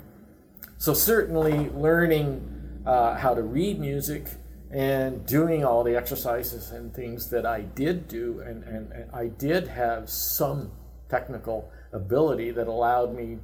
So 0.78 0.94
certainly 0.94 1.70
learning 1.70 2.82
uh, 2.86 3.16
how 3.16 3.36
to 3.36 3.44
read 3.44 3.80
music 3.80 4.28
and 4.72 5.26
doing 5.28 5.64
all 5.66 5.84
the 5.84 5.96
exercises 5.96 6.72
and 6.72 6.94
things 6.94 7.30
that 7.30 7.46
I 7.46 7.62
did 7.62 8.08
do, 8.08 8.40
and, 8.40 8.64
and, 8.64 8.92
and 8.92 9.12
I 9.12 9.28
did 9.28 9.68
have 9.68 10.10
some 10.10 10.72
technical 11.10 11.70
ability 11.92 12.52
that 12.52 12.68
allowed 12.68 13.14
me 13.14 13.40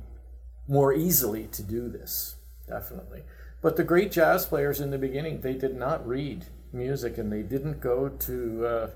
more 0.67 0.93
easily 0.93 1.47
to 1.47 1.61
do 1.61 1.89
this, 1.89 2.37
definitely. 2.67 3.23
But 3.67 3.75
the 3.75 3.83
great 3.83 4.13
jazz 4.13 4.45
players 4.45 4.79
in 4.79 4.91
the 4.91 4.97
beginning, 4.97 5.41
they 5.41 5.51
did 5.53 5.75
not 5.75 6.07
read 6.07 6.45
music 6.71 7.17
and 7.17 7.29
they 7.29 7.41
didn't 7.41 7.81
go 7.81 8.07
to, 8.07 8.65
uh, 8.65 8.89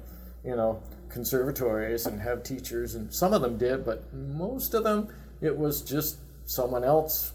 you 0.46 0.56
know, 0.56 0.82
conservatories 1.10 2.06
and 2.06 2.22
have 2.22 2.42
teachers, 2.42 2.96
and 2.96 3.14
some 3.14 3.34
of 3.34 3.42
them 3.42 3.58
did, 3.58 3.84
but 3.84 4.14
most 4.14 4.74
of 4.74 4.86
them, 4.86 5.10
it 5.42 5.58
was 5.58 5.82
just 5.82 6.20
someone 6.46 6.86
else 6.86 7.34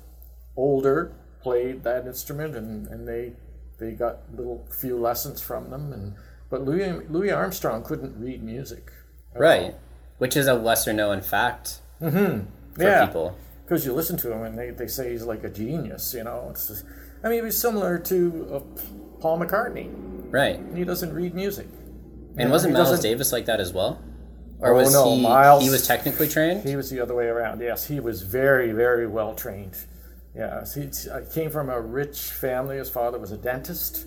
older 0.57 1.13
played 1.43 1.83
that 1.85 2.07
instrument, 2.07 2.57
and, 2.57 2.87
and 2.89 3.07
they 3.07 3.35
they 3.79 3.93
got 3.93 4.21
little 4.35 4.67
few 4.71 4.97
lessons 4.99 5.43
from 5.43 5.69
them. 5.69 5.93
And 5.93 6.15
but 6.49 6.65
Louis 6.65 7.03
Louis 7.11 7.31
Armstrong 7.33 7.83
couldn't 7.85 8.19
read 8.19 8.43
music. 8.43 8.91
Right, 9.35 9.75
which 10.17 10.39
is 10.39 10.47
a 10.47 10.55
lesser 10.55 10.95
known 10.95 11.21
fact 11.21 11.81
Mm-hmm. 12.01 12.47
for 12.77 12.83
Yeah, 12.83 13.05
people. 13.05 13.37
because 13.67 13.85
you 13.85 13.93
listen 13.93 14.17
to 14.25 14.33
him 14.33 14.43
and 14.43 14.59
they, 14.59 14.71
they 14.71 14.87
say 14.87 15.11
he's 15.13 15.25
like 15.25 15.45
a 15.45 15.51
genius. 15.51 16.15
You 16.15 16.25
know, 16.25 16.47
it's 16.51 16.69
just, 16.69 16.85
I 17.25 17.29
mean, 17.29 17.39
it 17.39 17.45
was 17.45 17.59
similar 17.61 17.99
to 17.99 18.49
uh, 18.53 18.81
Paul 19.21 19.41
McCartney. 19.41 19.91
Right. 20.31 20.61
He 20.75 20.85
doesn't 20.85 21.13
read 21.15 21.35
music. 21.35 21.67
And 22.37 22.51
wasn't 22.51 22.75
Miles 22.75 23.01
Davis 23.01 23.33
like 23.33 23.47
that 23.47 23.61
as 23.61 23.73
well? 23.73 24.01
Or 24.61 24.73
Oh, 24.73 24.77
was 24.77 24.93
no, 24.93 25.15
he 25.17 25.23
Miles- 25.23 25.63
he 25.65 25.71
was 25.71 25.87
technically 25.87 26.29
trained? 26.29 26.63
He 26.65 26.77
was 26.77 26.91
the 26.91 27.01
other 27.01 27.15
way 27.15 27.27
around. 27.27 27.61
Yes, 27.61 27.87
he 27.87 28.01
was 28.01 28.23
very, 28.23 28.73
very 28.73 29.07
well 29.07 29.35
trained. 29.35 29.77
Yes, 30.35 30.75
he 30.75 30.91
uh, 31.11 31.21
came 31.33 31.51
from 31.51 31.71
a 31.71 31.81
rich 31.81 32.19
family. 32.21 32.77
His 32.77 32.91
father 32.91 33.19
was 33.19 33.33
a 33.33 33.39
dentist, 33.39 34.07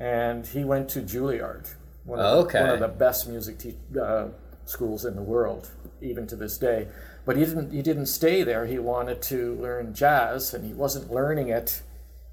and 0.00 0.46
he 0.46 0.64
went 0.64 0.88
to 0.90 1.00
Juilliard, 1.00 1.66
one 2.04 2.18
of, 2.18 2.44
Okay. 2.46 2.58
the, 2.58 2.64
one 2.64 2.74
of 2.74 2.80
the 2.80 2.88
best 2.88 3.28
music 3.28 3.58
te- 3.58 3.76
uh, 4.00 4.28
schools 4.64 5.04
in 5.04 5.16
the 5.16 5.22
world, 5.22 5.70
even 6.00 6.26
to 6.28 6.36
this 6.36 6.56
day. 6.56 6.88
But 7.26 7.36
he 7.36 7.44
didn't. 7.44 7.72
He 7.72 7.82
didn't 7.82 8.06
stay 8.06 8.42
there. 8.42 8.64
He 8.64 8.78
wanted 8.78 9.20
to 9.22 9.54
learn 9.56 9.92
jazz, 9.92 10.54
and 10.54 10.64
he 10.64 10.72
wasn't 10.72 11.10
learning 11.10 11.48
it 11.50 11.82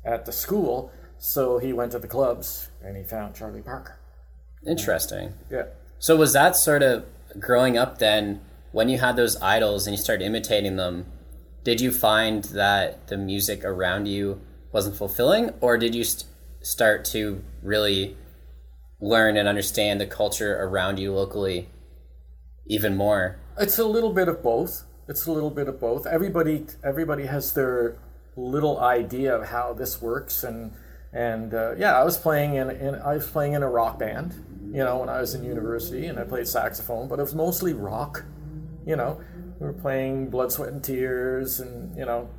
at 0.06 0.26
the 0.26 0.32
school. 0.32 0.92
So 1.18 1.58
he 1.58 1.72
went 1.72 1.94
to 1.94 2.00
the 2.00 2.08
clubs, 2.08 2.70
and 2.84 2.98
he 2.98 3.04
found 3.04 3.36
Charlie 3.36 3.62
Parker. 3.62 3.98
Interesting. 4.68 5.34
Yeah. 5.50 5.68
So 6.00 6.16
was 6.18 6.34
that 6.34 6.56
sort 6.56 6.84
of 6.84 7.06
growing 7.40 7.78
up 7.78 7.98
then 7.98 8.42
when 8.72 8.90
you 8.90 9.00
had 9.00 9.16
those 9.16 9.42
idols 9.42 9.88
and 9.88 9.96
you 9.96 10.02
started 10.02 10.26
imitating 10.26 10.76
them? 10.76 11.06
Did 11.64 11.80
you 11.80 11.92
find 11.92 12.44
that 12.46 13.08
the 13.08 13.18
music 13.18 13.64
around 13.64 14.08
you 14.08 14.42
wasn't 14.74 14.98
fulfilling, 14.98 15.52
or 15.62 15.78
did 15.78 15.96
you 15.96 16.04
st- 16.04 16.30
start 16.62 17.06
to 17.06 17.42
really 17.62 18.18
learn 19.00 19.38
and 19.38 19.48
understand 19.48 20.02
the 20.02 20.06
culture 20.06 20.58
around 20.62 20.98
you 21.00 21.14
locally 21.14 21.70
even 22.66 22.98
more? 22.98 23.40
It's 23.58 23.78
a 23.78 23.86
little 23.86 24.12
bit 24.12 24.28
of 24.28 24.44
both. 24.44 24.84
It's 25.08 25.26
a 25.26 25.32
little 25.32 25.52
bit 25.52 25.68
of 25.68 25.80
both. 25.80 26.06
Everybody, 26.06 26.66
everybody 26.84 27.28
has 27.28 27.54
their 27.54 27.98
little 28.36 28.80
idea 28.80 29.36
of 29.36 29.48
how 29.48 29.74
this 29.74 30.02
works, 30.02 30.44
and 30.44 30.72
and 31.12 31.54
uh, 31.54 31.76
yeah, 31.78 31.98
I 32.00 32.04
was 32.04 32.18
playing 32.18 32.56
in, 32.56 32.70
in 32.72 32.96
I 32.96 33.16
was 33.16 33.28
playing 33.28 33.54
in 33.54 33.64
a 33.64 33.70
rock 33.70 34.00
band, 34.00 34.34
you 34.72 34.84
know, 34.84 34.98
when 34.98 35.10
I 35.10 35.20
was 35.22 35.36
in 35.36 35.44
university, 35.44 36.08
and 36.08 36.20
I 36.20 36.24
played 36.24 36.48
saxophone, 36.48 37.08
but 37.08 37.20
it 37.20 37.22
was 37.22 37.36
mostly 37.36 37.74
rock, 37.74 38.24
you 38.86 38.96
know. 38.96 39.20
We 39.60 39.68
were 39.68 39.74
playing 39.74 40.30
Blood, 40.30 40.52
Sweat, 40.52 40.70
and 40.70 40.84
Tears, 40.84 41.60
and 41.60 41.96
you 41.98 42.06
know, 42.06 42.30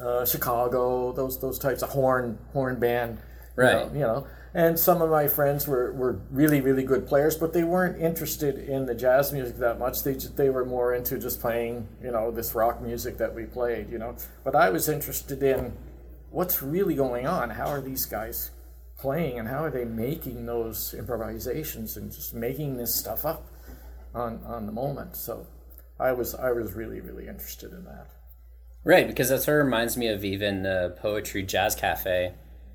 uh, 0.00 0.24
Chicago, 0.24 1.12
those 1.12 1.40
those 1.40 1.58
types 1.58 1.82
of 1.82 1.90
horn 1.90 2.38
horn 2.52 2.78
band, 2.78 3.18
you 3.56 3.62
Right. 3.62 3.72
know, 3.72 3.92
you 3.94 4.00
know. 4.00 4.26
And 4.56 4.78
some 4.78 5.02
of 5.02 5.10
my 5.10 5.28
friends 5.28 5.68
were, 5.68 5.92
were 5.92 6.18
really 6.30 6.62
really 6.62 6.82
good 6.82 7.06
players, 7.06 7.36
but 7.36 7.52
they 7.52 7.62
weren't 7.62 8.00
interested 8.00 8.56
in 8.56 8.86
the 8.86 8.94
jazz 8.94 9.30
music 9.30 9.58
that 9.58 9.78
much. 9.78 10.02
They 10.02 10.14
ju- 10.14 10.30
they 10.34 10.48
were 10.48 10.64
more 10.64 10.94
into 10.94 11.18
just 11.18 11.42
playing 11.42 11.86
you 12.02 12.10
know 12.10 12.30
this 12.30 12.54
rock 12.54 12.80
music 12.80 13.18
that 13.18 13.34
we 13.34 13.44
played, 13.44 13.90
you 13.90 13.98
know. 13.98 14.16
But 14.44 14.56
I 14.56 14.70
was 14.70 14.88
interested 14.88 15.42
in 15.42 15.76
what's 16.30 16.62
really 16.62 16.94
going 16.94 17.26
on. 17.26 17.50
How 17.50 17.66
are 17.66 17.82
these 17.82 18.06
guys 18.06 18.50
playing, 18.98 19.38
and 19.38 19.46
how 19.46 19.62
are 19.62 19.70
they 19.70 19.84
making 19.84 20.46
those 20.46 20.94
improvisations 20.94 21.98
and 21.98 22.10
just 22.10 22.32
making 22.32 22.78
this 22.78 22.94
stuff 22.94 23.26
up 23.26 23.46
on 24.14 24.42
on 24.46 24.64
the 24.64 24.72
moment? 24.72 25.16
So 25.16 25.46
I 26.00 26.12
was 26.12 26.34
I 26.34 26.52
was 26.52 26.72
really 26.72 27.02
really 27.02 27.28
interested 27.28 27.72
in 27.72 27.84
that. 27.84 28.06
Right, 28.84 29.06
because 29.06 29.28
that 29.28 29.42
sort 29.42 29.60
of 29.60 29.66
reminds 29.66 29.98
me 29.98 30.08
of 30.08 30.24
even 30.24 30.62
the 30.62 30.96
Poetry 30.98 31.42
Jazz 31.42 31.74
Cafe 31.74 32.32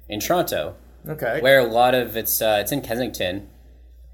in 0.08 0.20
Toronto, 0.20 0.76
Okay. 1.08 1.40
where 1.42 1.60
a 1.60 1.64
lot 1.66 1.96
of 1.96 2.16
it's 2.16 2.42
uh, 2.42 2.60
it's 2.62 2.72
in 2.72 2.82
Kensington, 2.82 3.50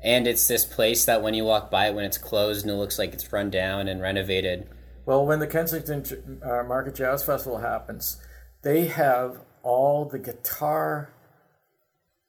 and 0.01 0.27
it's 0.27 0.48
this 0.48 0.65
place 0.65 1.06
that 1.06 1.22
when 1.22 1.34
you 1.34 1.44
walk 1.44 1.70
by 1.70 1.88
it 1.88 1.96
when 1.96 2.06
it's 2.06 2.17
closed 2.17 2.65
and 2.65 2.74
it 2.74 2.77
looks 2.77 2.98
like 2.98 3.13
it's 3.13 3.32
run 3.34 3.50
down 3.50 3.88
and 3.88 4.01
renovated. 4.01 4.67
Well, 5.06 5.25
when 5.25 5.39
the 5.39 5.48
Kensington 5.48 6.41
uh, 6.44 6.63
Market 6.63 6.96
Jazz 6.96 7.24
Festival 7.24 7.60
happens, 7.60 8.17
they 8.63 8.86
have 8.88 9.39
all 9.63 10.06
the 10.06 10.20
guitar, 10.20 11.13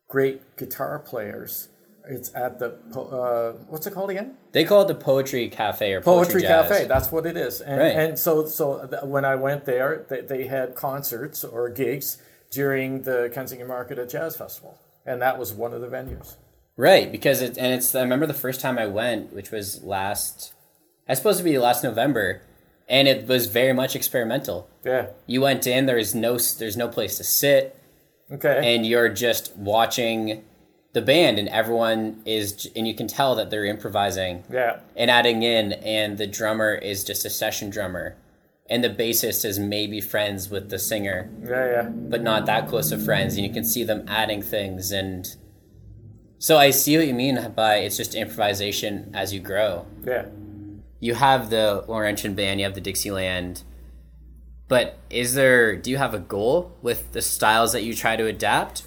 great 0.09 0.57
guitar 0.57 0.99
players. 0.99 1.69
It's 2.11 2.35
at 2.35 2.59
the 2.59 2.79
uh, 2.99 3.53
what's 3.69 3.87
it 3.87 3.93
called 3.93 4.09
again? 4.11 4.35
They 4.53 4.65
call 4.65 4.83
it 4.83 4.89
the 4.89 4.95
Poetry 4.95 5.49
Cafe 5.49 5.93
or 5.93 6.01
Poetry 6.01 6.41
Jazz. 6.41 6.69
Cafe. 6.69 6.87
That's 6.87 7.13
what 7.13 7.27
it 7.27 7.37
is. 7.37 7.61
And, 7.61 7.79
Right. 7.79 7.95
and 7.97 8.19
so 8.19 8.47
so 8.47 8.87
th- 8.87 9.03
when 9.03 9.25
I 9.27 9.35
went 9.35 9.67
there, 9.67 10.07
they, 10.09 10.23
they 10.23 10.47
had 10.47 10.75
concerts 10.75 11.45
or 11.45 11.69
gigs 11.69 12.17
during 12.51 13.03
the 13.03 13.31
Kensington 13.33 13.69
Market 13.69 13.99
at 13.99 14.09
Jazz 14.09 14.37
Festival, 14.37 14.79
and 15.05 15.21
that 15.23 15.39
was 15.39 15.53
one 15.53 15.73
of 15.73 15.81
the 15.81 15.89
venues. 15.89 16.37
Right, 16.77 17.11
because 17.11 17.43
it 17.43 17.59
and 17.59 17.75
it's 17.75 17.95
I 17.95 18.03
remember 18.03 18.27
the 18.27 18.35
first 18.35 18.61
time 18.61 18.79
I 18.79 18.87
went, 18.87 19.33
which 19.33 19.51
was 19.51 19.83
last 19.83 20.53
I 21.09 21.15
supposed 21.15 21.39
to 21.39 21.45
be 21.45 21.59
last 21.59 21.83
November, 21.83 22.43
and 22.89 23.09
it 23.09 23.27
was 23.27 23.47
very 23.47 23.73
much 23.73 23.97
experimental. 23.97 24.69
Yeah. 24.85 25.09
You 25.27 25.41
went 25.41 25.67
in, 25.67 25.87
there's 25.87 26.15
no 26.15 26.39
there's 26.39 26.77
no 26.77 26.89
place 26.89 27.17
to 27.17 27.25
sit, 27.25 27.77
Okay. 28.31 28.75
and 28.75 28.87
you're 28.87 29.09
just 29.09 29.57
watching 29.57 30.45
the 30.93 31.03
band, 31.03 31.39
and 31.39 31.49
everyone 31.49 32.23
is, 32.25 32.69
and 32.77 32.87
you 32.87 32.95
can 32.95 33.07
tell 33.07 33.35
that 33.37 33.51
they're 33.51 33.65
improvising 33.65 34.45
yeah. 34.51 34.81
and 34.97 35.11
adding 35.11 35.43
in, 35.43 35.73
and 35.75 36.19
the 36.19 36.27
drummer 36.27 36.75
is 36.75 37.05
just 37.05 37.25
a 37.25 37.31
session 37.31 37.71
drummer, 37.71 38.17
and 38.71 38.85
the 38.85 38.91
bassist 38.91 39.45
is 39.45 39.59
maybe 39.59 40.01
friends 40.01 40.51
with 40.51 40.69
the 40.71 40.79
singer, 40.79 41.31
Yeah. 41.43 41.67
Yeah. 41.71 41.89
but 41.89 42.23
not 42.23 42.47
that 42.47 42.69
close 42.69 42.93
of 42.93 43.03
friends, 43.05 43.37
and 43.37 43.47
you 43.47 43.53
can 43.53 43.65
see 43.65 43.85
them 43.85 44.05
adding 44.09 44.43
things, 44.43 44.93
and 44.93 45.27
so 46.39 46.57
I 46.57 46.71
see 46.71 46.97
what 46.97 47.07
you 47.07 47.15
mean 47.15 47.53
by 47.57 47.77
it's 47.77 47.97
just 47.97 48.15
improvisation 48.15 49.11
as 49.15 49.33
you 49.35 49.41
grow. 49.41 49.87
Yeah. 50.07 50.27
You 51.01 51.15
have 51.15 51.51
the 51.51 51.85
Laurentian 51.89 52.35
band, 52.35 52.61
you 52.61 52.65
have 52.67 52.75
the 52.75 52.81
Dixieland, 52.81 53.63
but 54.69 54.99
is 55.11 55.35
there? 55.35 55.75
Do 55.77 55.91
you 55.91 55.97
have 55.97 56.13
a 56.13 56.19
goal 56.19 56.77
with 56.83 57.13
the 57.13 57.23
styles 57.23 57.73
that 57.73 57.83
you 57.85 57.95
try 57.95 58.17
to 58.17 58.27
adapt? 58.27 58.83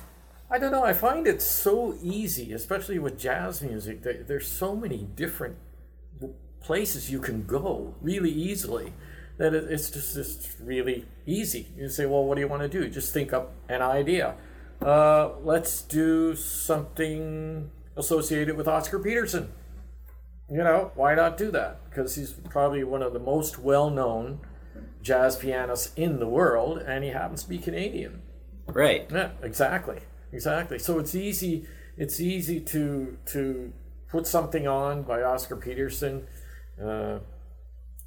I 0.50 0.60
don't 0.60 0.72
know. 0.72 0.84
I 0.84 0.94
find 0.94 1.26
it 1.26 1.42
so 1.42 1.98
easy, 2.04 2.52
especially 2.54 3.00
with 3.00 3.18
jazz 3.18 3.62
music. 3.64 4.04
That 4.04 4.28
there's 4.28 4.48
so 4.48 4.76
many 4.76 5.08
different 5.16 5.56
places 6.62 7.10
you 7.10 7.20
can 7.20 7.46
go 7.46 7.96
really 8.02 8.30
easily 8.30 8.94
that 9.42 9.56
it, 9.56 9.72
it's 9.72 9.90
just 9.90 10.14
just 10.14 10.56
really 10.62 11.06
easy. 11.26 11.68
You 11.76 11.90
say, 11.90 12.06
well, 12.06 12.24
what 12.24 12.36
do 12.36 12.42
you 12.42 12.48
want 12.48 12.62
to 12.62 12.70
do? 12.70 12.88
Just 12.90 13.12
think 13.12 13.34
up 13.34 13.54
an 13.68 13.82
idea. 13.82 14.36
Uh, 14.82 15.32
let's 15.42 15.82
do 15.82 16.36
something 16.36 17.72
associated 17.98 18.56
with 18.56 18.68
Oscar 18.68 19.00
Peterson. 19.00 19.52
You 20.50 20.64
know, 20.64 20.92
why 20.96 21.16
not 21.16 21.38
do 21.38 21.50
that? 21.52 21.90
Because 21.90 22.16
he's 22.16 22.34
probably 22.50 22.84
one 22.84 23.02
of 23.02 23.14
the 23.14 23.20
most 23.20 23.58
well-known 23.58 24.42
jazz 25.02 25.36
pianists 25.36 25.94
in 25.96 26.20
the 26.20 26.28
world, 26.28 26.78
and 26.80 27.04
he 27.04 27.10
happens 27.10 27.44
to 27.44 27.50
be 27.50 27.58
Canadian. 27.58 28.22
Right. 28.68 29.10
Yeah, 29.12 29.32
exactly, 29.42 30.02
exactly. 30.32 30.78
So 30.78 31.00
it's 31.00 31.16
easy. 31.16 31.66
It's 31.98 32.20
easy 32.20 32.60
to 32.60 33.18
to 33.28 33.74
put 34.10 34.28
something 34.28 34.68
on 34.68 35.02
by 35.04 35.24
Oscar 35.24 35.56
Peterson, 35.56 36.28
uh, 36.84 37.20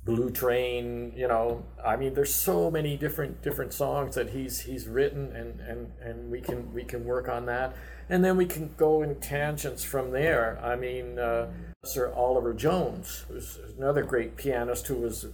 Blue 0.04 0.30
Train. 0.30 1.12
You 1.16 1.28
know, 1.28 1.64
I 1.84 1.96
mean, 1.96 2.14
there's 2.14 2.34
so 2.34 2.70
many 2.70 2.96
different 2.96 3.42
different 3.42 3.72
songs 3.72 4.14
that 4.14 4.30
he's 4.30 4.60
he's 4.60 4.86
written, 4.86 5.34
and 5.34 5.60
and 5.60 5.92
and 6.00 6.30
we 6.30 6.40
can 6.40 6.72
we 6.74 6.84
can 6.84 7.04
work 7.04 7.28
on 7.28 7.46
that, 7.46 7.74
and 8.08 8.24
then 8.24 8.36
we 8.36 8.46
can 8.46 8.74
go 8.76 9.02
in 9.02 9.16
tangents 9.16 9.82
from 9.82 10.10
there. 10.10 10.60
I 10.62 10.76
mean, 10.76 11.18
uh, 11.18 11.50
Sir 11.84 12.12
Oliver 12.12 12.52
Jones, 12.52 13.24
who's 13.28 13.58
another 13.78 14.02
great 14.02 14.36
pianist 14.36 14.86
who 14.86 14.96
was 14.96 15.26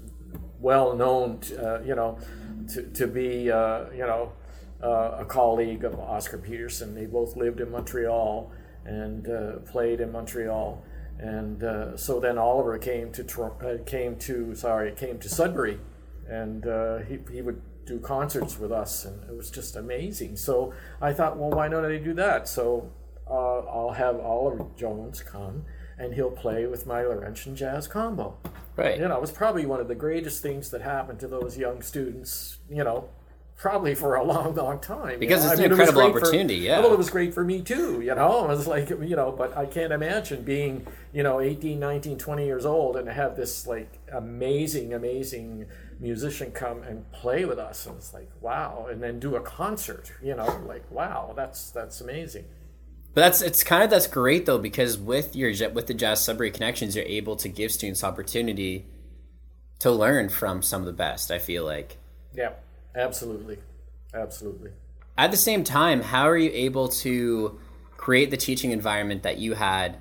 well 0.60 0.94
known, 0.94 1.40
uh, 1.58 1.80
you 1.80 1.94
know, 1.94 2.18
to 2.72 2.82
to 2.82 3.06
be 3.06 3.50
uh, 3.50 3.86
you 3.92 4.06
know 4.06 4.32
uh, 4.82 5.16
a 5.18 5.24
colleague 5.24 5.84
of 5.84 5.98
Oscar 5.98 6.38
Peterson. 6.38 6.94
They 6.94 7.06
both 7.06 7.36
lived 7.36 7.60
in 7.60 7.70
Montreal 7.70 8.52
and 8.84 9.28
uh, 9.28 9.52
played 9.70 10.00
in 10.00 10.12
Montreal. 10.12 10.82
And 11.20 11.62
uh, 11.62 11.96
so 11.98 12.18
then 12.18 12.38
Oliver 12.38 12.78
came 12.78 13.12
to 13.12 13.42
uh, 13.42 13.84
came 13.84 14.16
to 14.20 14.54
sorry 14.54 14.92
came 14.92 15.18
to 15.18 15.28
Sudbury, 15.28 15.78
and 16.26 16.66
uh, 16.66 16.98
he 16.98 17.18
he 17.30 17.42
would 17.42 17.60
do 17.84 17.98
concerts 17.98 18.58
with 18.58 18.72
us, 18.72 19.04
and 19.04 19.22
it 19.28 19.36
was 19.36 19.50
just 19.50 19.76
amazing. 19.76 20.36
So 20.36 20.72
I 21.00 21.12
thought, 21.12 21.36
well, 21.36 21.50
why 21.50 21.68
don't 21.68 21.84
I 21.84 21.98
do 21.98 22.14
that? 22.14 22.48
So 22.48 22.90
uh, 23.28 23.58
I'll 23.58 23.92
have 23.92 24.18
Oliver 24.18 24.64
Jones 24.78 25.20
come, 25.20 25.66
and 25.98 26.14
he'll 26.14 26.30
play 26.30 26.66
with 26.66 26.86
my 26.86 27.02
Laurentian 27.02 27.54
Jazz 27.54 27.86
Combo 27.86 28.38
Right. 28.76 28.98
you 28.98 29.06
know, 29.06 29.14
it 29.14 29.20
was 29.20 29.32
probably 29.32 29.66
one 29.66 29.80
of 29.80 29.88
the 29.88 29.94
greatest 29.94 30.42
things 30.42 30.70
that 30.70 30.80
happened 30.80 31.20
to 31.20 31.28
those 31.28 31.58
young 31.58 31.82
students, 31.82 32.58
you 32.70 32.82
know, 32.82 33.10
probably 33.60 33.94
for 33.94 34.14
a 34.14 34.24
long, 34.24 34.54
long 34.54 34.80
time. 34.80 35.12
you 35.12 35.18
Because 35.18 35.44
know. 35.44 35.50
it's 35.52 35.60
an 35.60 35.66
it 35.66 35.70
was 35.70 35.78
incredible 35.80 36.12
for- 36.12 36.18
opportunity, 36.24 36.56
yeah. 36.56 36.80
Well, 36.80 36.92
it 36.92 36.98
was 36.98 37.10
great 37.10 37.34
for 37.34 37.44
me 37.44 37.60
too, 37.60 38.00
you 38.00 38.14
know. 38.14 38.44
It 38.46 38.48
was 38.48 38.66
like, 38.66 38.88
you 38.88 39.14
know, 39.14 39.30
but 39.32 39.54
I 39.56 39.66
can't 39.66 39.92
imagine 39.92 40.42
being, 40.42 40.86
you 41.12 41.22
know, 41.22 41.40
18, 41.40 41.78
19, 41.78 42.16
20 42.16 42.46
years 42.46 42.64
old 42.64 42.96
and 42.96 43.04
to 43.06 43.12
have 43.12 43.36
this 43.36 43.66
like 43.66 43.98
amazing, 44.12 44.94
amazing 44.94 45.66
musician 46.00 46.50
come 46.52 46.82
and 46.84 47.10
play 47.12 47.44
with 47.44 47.58
us 47.58 47.84
and 47.84 47.96
it's 47.96 48.14
like 48.14 48.30
wow 48.40 48.86
and 48.90 49.02
then 49.02 49.20
do 49.20 49.36
a 49.36 49.40
concert 49.42 50.10
you 50.22 50.34
know 50.34 50.46
like 50.66 50.82
wow 50.90 51.34
that's 51.36 51.70
that's 51.72 52.00
amazing 52.00 52.42
but 53.12 53.20
that's 53.20 53.42
it's 53.42 53.62
kind 53.62 53.82
of 53.82 53.90
that's 53.90 54.06
great 54.06 54.46
though 54.46 54.56
because 54.56 54.96
with 54.96 55.36
your 55.36 55.50
with 55.72 55.86
the 55.88 55.92
jazz 55.92 56.24
Sudbury 56.24 56.50
connections 56.50 56.96
you're 56.96 57.04
able 57.04 57.36
to 57.36 57.50
give 57.50 57.70
students 57.70 58.02
opportunity 58.02 58.86
to 59.80 59.90
learn 59.90 60.30
from 60.30 60.62
some 60.62 60.80
of 60.80 60.86
the 60.86 60.92
best 60.94 61.30
i 61.30 61.38
feel 61.38 61.66
like 61.66 61.98
yeah 62.34 62.52
absolutely 62.94 63.58
absolutely 64.14 64.70
at 65.16 65.30
the 65.30 65.36
same 65.36 65.64
time 65.64 66.00
how 66.02 66.24
are 66.24 66.36
you 66.36 66.50
able 66.52 66.88
to 66.88 67.58
create 67.96 68.30
the 68.30 68.36
teaching 68.36 68.70
environment 68.70 69.22
that 69.22 69.38
you 69.38 69.54
had 69.54 69.96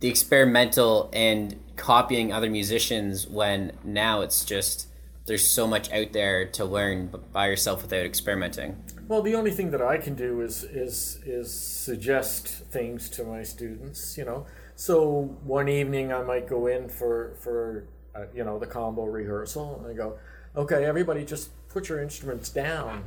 the 0.00 0.08
experimental 0.08 1.10
and 1.12 1.58
copying 1.76 2.32
other 2.32 2.50
musicians 2.50 3.26
when 3.26 3.72
now 3.84 4.22
it's 4.22 4.44
just 4.44 4.88
there's 5.26 5.46
so 5.46 5.66
much 5.66 5.92
out 5.92 6.12
there 6.12 6.46
to 6.46 6.64
learn 6.64 7.10
by 7.32 7.46
yourself 7.46 7.82
without 7.82 8.04
experimenting. 8.04 8.82
Well, 9.06 9.22
the 9.22 9.34
only 9.34 9.50
thing 9.50 9.70
that 9.70 9.80
I 9.80 9.98
can 9.98 10.14
do 10.14 10.40
is 10.40 10.64
is 10.64 11.20
is 11.24 11.52
suggest 11.52 12.48
things 12.48 13.08
to 13.10 13.24
my 13.24 13.42
students. 13.42 14.16
You 14.18 14.24
know, 14.24 14.46
so 14.74 15.36
one 15.44 15.68
evening 15.68 16.12
I 16.12 16.22
might 16.22 16.48
go 16.48 16.66
in 16.66 16.88
for 16.88 17.36
for 17.38 17.84
uh, 18.14 18.24
you 18.34 18.44
know 18.44 18.58
the 18.58 18.66
combo 18.66 19.04
rehearsal, 19.04 19.78
and 19.78 19.92
I 19.92 19.94
go, 19.94 20.18
okay, 20.56 20.84
everybody, 20.84 21.24
just 21.24 21.50
put 21.68 21.88
your 21.88 22.02
instruments 22.02 22.50
down, 22.50 23.04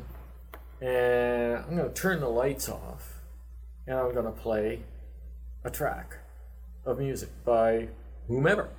and 0.82 1.58
I'm 1.58 1.76
going 1.76 1.88
to 1.88 1.94
turn 1.94 2.20
the 2.20 2.30
lights 2.30 2.70
off, 2.70 3.22
and 3.88 3.98
I'm 3.98 4.14
going 4.14 4.26
to 4.26 4.32
play 4.32 4.84
a 5.64 5.70
track 5.70 6.18
of 6.86 7.00
music 7.00 7.30
by 7.46 7.90
whomever. 8.28 8.70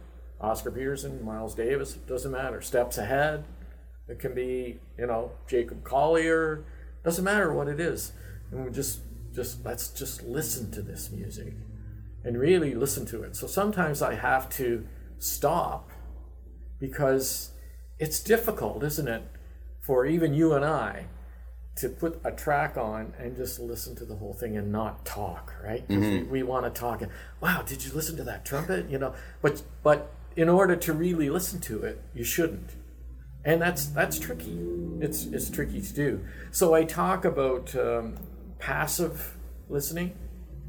Oscar 0.41 0.71
Peterson, 0.71 1.25
Miles 1.25 1.55
Davis, 1.55 1.95
it 1.97 2.07
doesn't 2.07 2.33
matter. 2.33 2.61
Steps 2.61 2.99
Ahead, 2.99 3.45
it 4.09 4.19
can 4.19 4.35
be, 4.35 4.79
you 4.99 5.07
know, 5.07 5.33
Jacob 5.47 5.85
Collier, 5.85 6.65
doesn't 7.03 7.25
matter 7.25 7.53
what 7.53 7.69
it 7.69 7.81
is. 7.81 8.13
And 8.51 8.65
we 8.65 8.71
just 8.71 9.01
just 9.35 9.65
let's 9.65 9.89
just 9.89 10.23
listen 10.23 10.71
to 10.71 10.81
this 10.81 11.11
music 11.11 11.55
and 12.25 12.39
really 12.39 12.75
listen 12.75 13.05
to 13.07 13.23
it. 13.23 13.37
So 13.37 13.47
sometimes 13.47 14.03
I 14.03 14.15
have 14.15 14.49
to 14.51 14.87
stop 15.19 15.91
because 16.79 17.54
it's 17.99 18.21
difficult, 18.21 18.83
isn't 18.83 19.09
it, 19.09 19.23
for 19.81 20.07
even 20.07 20.35
you 20.35 20.55
and 20.55 20.65
I 20.65 21.07
to 21.77 21.89
put 21.89 22.21
a 22.25 22.31
track 22.31 22.77
on 22.77 23.13
and 23.19 23.37
just 23.37 23.59
listen 23.59 23.97
to 23.97 24.05
the 24.05 24.15
whole 24.15 24.33
thing 24.33 24.57
and 24.57 24.71
not 24.71 25.05
talk, 25.05 25.53
right? 25.63 25.87
Mm-hmm. 25.89 26.31
We, 26.31 26.41
we 26.41 26.43
want 26.43 26.65
to 26.65 26.71
talk 26.71 27.03
and 27.03 27.11
wow, 27.41 27.63
did 27.63 27.85
you 27.85 27.93
listen 27.93 28.17
to 28.17 28.25
that 28.25 28.45
trumpet? 28.45 28.89
You 28.89 28.99
know, 28.99 29.15
but 29.43 29.63
but 29.83 30.13
in 30.37 30.49
order 30.49 30.77
to 30.77 30.93
really 30.93 31.31
listen 31.31 31.61
to 31.63 31.83
it, 31.83 32.03
you 32.15 32.25
shouldn't. 32.25 32.71
And 33.45 33.61
that's 33.61 33.87
that's 33.87 34.19
tricky. 34.19 34.59
It's 35.01 35.25
it's 35.27 35.51
tricky 35.51 35.81
to 35.81 35.93
do. 35.93 36.25
So 36.51 36.75
I 36.75 36.85
talk 36.85 37.25
about 37.25 37.75
um, 37.75 38.17
passive 38.59 39.37
listening. 39.69 40.17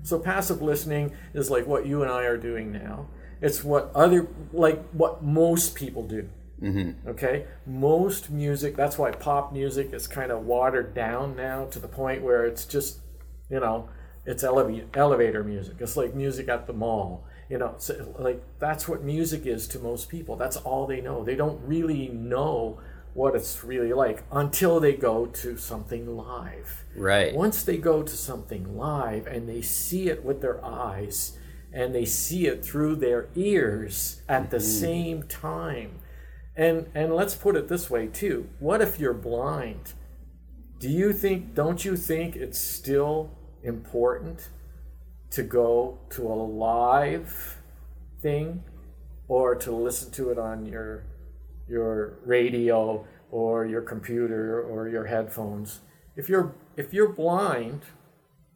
So 0.03 0.19
passive 0.19 0.61
listening 0.61 1.13
is 1.33 1.49
like 1.49 1.67
what 1.67 1.85
you 1.85 2.01
and 2.01 2.11
I 2.11 2.23
are 2.23 2.37
doing 2.37 2.71
now. 2.71 3.07
It's 3.41 3.63
what 3.63 3.91
other 3.93 4.27
like 4.51 4.83
what 4.89 5.23
most 5.23 5.75
people 5.75 6.03
do. 6.07 6.29
Mm-hmm. 6.61 7.09
Okay, 7.09 7.45
most 7.65 8.29
music. 8.29 8.75
That's 8.75 8.97
why 8.97 9.11
pop 9.11 9.51
music 9.51 9.93
is 9.93 10.07
kind 10.07 10.31
of 10.31 10.45
watered 10.45 10.93
down 10.93 11.35
now 11.35 11.65
to 11.65 11.79
the 11.79 11.87
point 11.87 12.23
where 12.23 12.45
it's 12.45 12.65
just, 12.65 12.99
you 13.49 13.59
know, 13.59 13.89
it's 14.25 14.43
elevator 14.43 14.87
elevator 14.93 15.43
music. 15.43 15.75
It's 15.79 15.97
like 15.97 16.15
music 16.15 16.47
at 16.47 16.67
the 16.67 16.73
mall 16.73 17.25
you 17.49 17.57
know 17.57 17.75
so 17.77 18.15
like 18.17 18.41
that's 18.59 18.87
what 18.87 19.03
music 19.03 19.45
is 19.45 19.67
to 19.67 19.79
most 19.79 20.09
people 20.09 20.35
that's 20.35 20.57
all 20.57 20.87
they 20.87 21.01
know 21.01 21.23
they 21.23 21.35
don't 21.35 21.61
really 21.63 22.07
know 22.09 22.79
what 23.13 23.35
it's 23.35 23.63
really 23.63 23.93
like 23.93 24.23
until 24.31 24.79
they 24.79 24.93
go 24.93 25.25
to 25.27 25.55
something 25.57 26.17
live 26.17 26.83
right 26.95 27.33
once 27.33 27.63
they 27.63 27.77
go 27.77 28.03
to 28.03 28.15
something 28.15 28.75
live 28.75 29.27
and 29.27 29.47
they 29.47 29.61
see 29.61 30.09
it 30.09 30.23
with 30.23 30.41
their 30.41 30.63
eyes 30.65 31.37
and 31.71 31.93
they 31.93 32.05
see 32.05 32.47
it 32.47 32.65
through 32.65 32.95
their 32.95 33.27
ears 33.35 34.21
at 34.27 34.43
mm-hmm. 34.43 34.51
the 34.51 34.59
same 34.59 35.23
time 35.23 35.91
and 36.55 36.87
and 36.93 37.13
let's 37.13 37.35
put 37.35 37.55
it 37.55 37.67
this 37.67 37.89
way 37.89 38.07
too 38.07 38.47
what 38.59 38.81
if 38.81 38.99
you're 38.99 39.13
blind 39.13 39.93
do 40.79 40.89
you 40.89 41.11
think 41.11 41.53
don't 41.53 41.85
you 41.85 41.95
think 41.95 42.35
it's 42.35 42.59
still 42.59 43.29
important 43.63 44.49
to 45.31 45.43
go 45.43 45.99
to 46.09 46.27
a 46.27 46.33
live 46.33 47.57
thing 48.21 48.63
or 49.27 49.55
to 49.55 49.71
listen 49.71 50.11
to 50.11 50.29
it 50.29 50.37
on 50.37 50.65
your 50.65 51.03
your 51.67 52.19
radio 52.25 53.05
or 53.31 53.65
your 53.65 53.81
computer 53.81 54.61
or 54.61 54.87
your 54.87 55.05
headphones. 55.05 55.81
If 56.15 56.29
you're 56.29 56.53
if 56.77 56.93
you're 56.93 57.09
blind, 57.09 57.81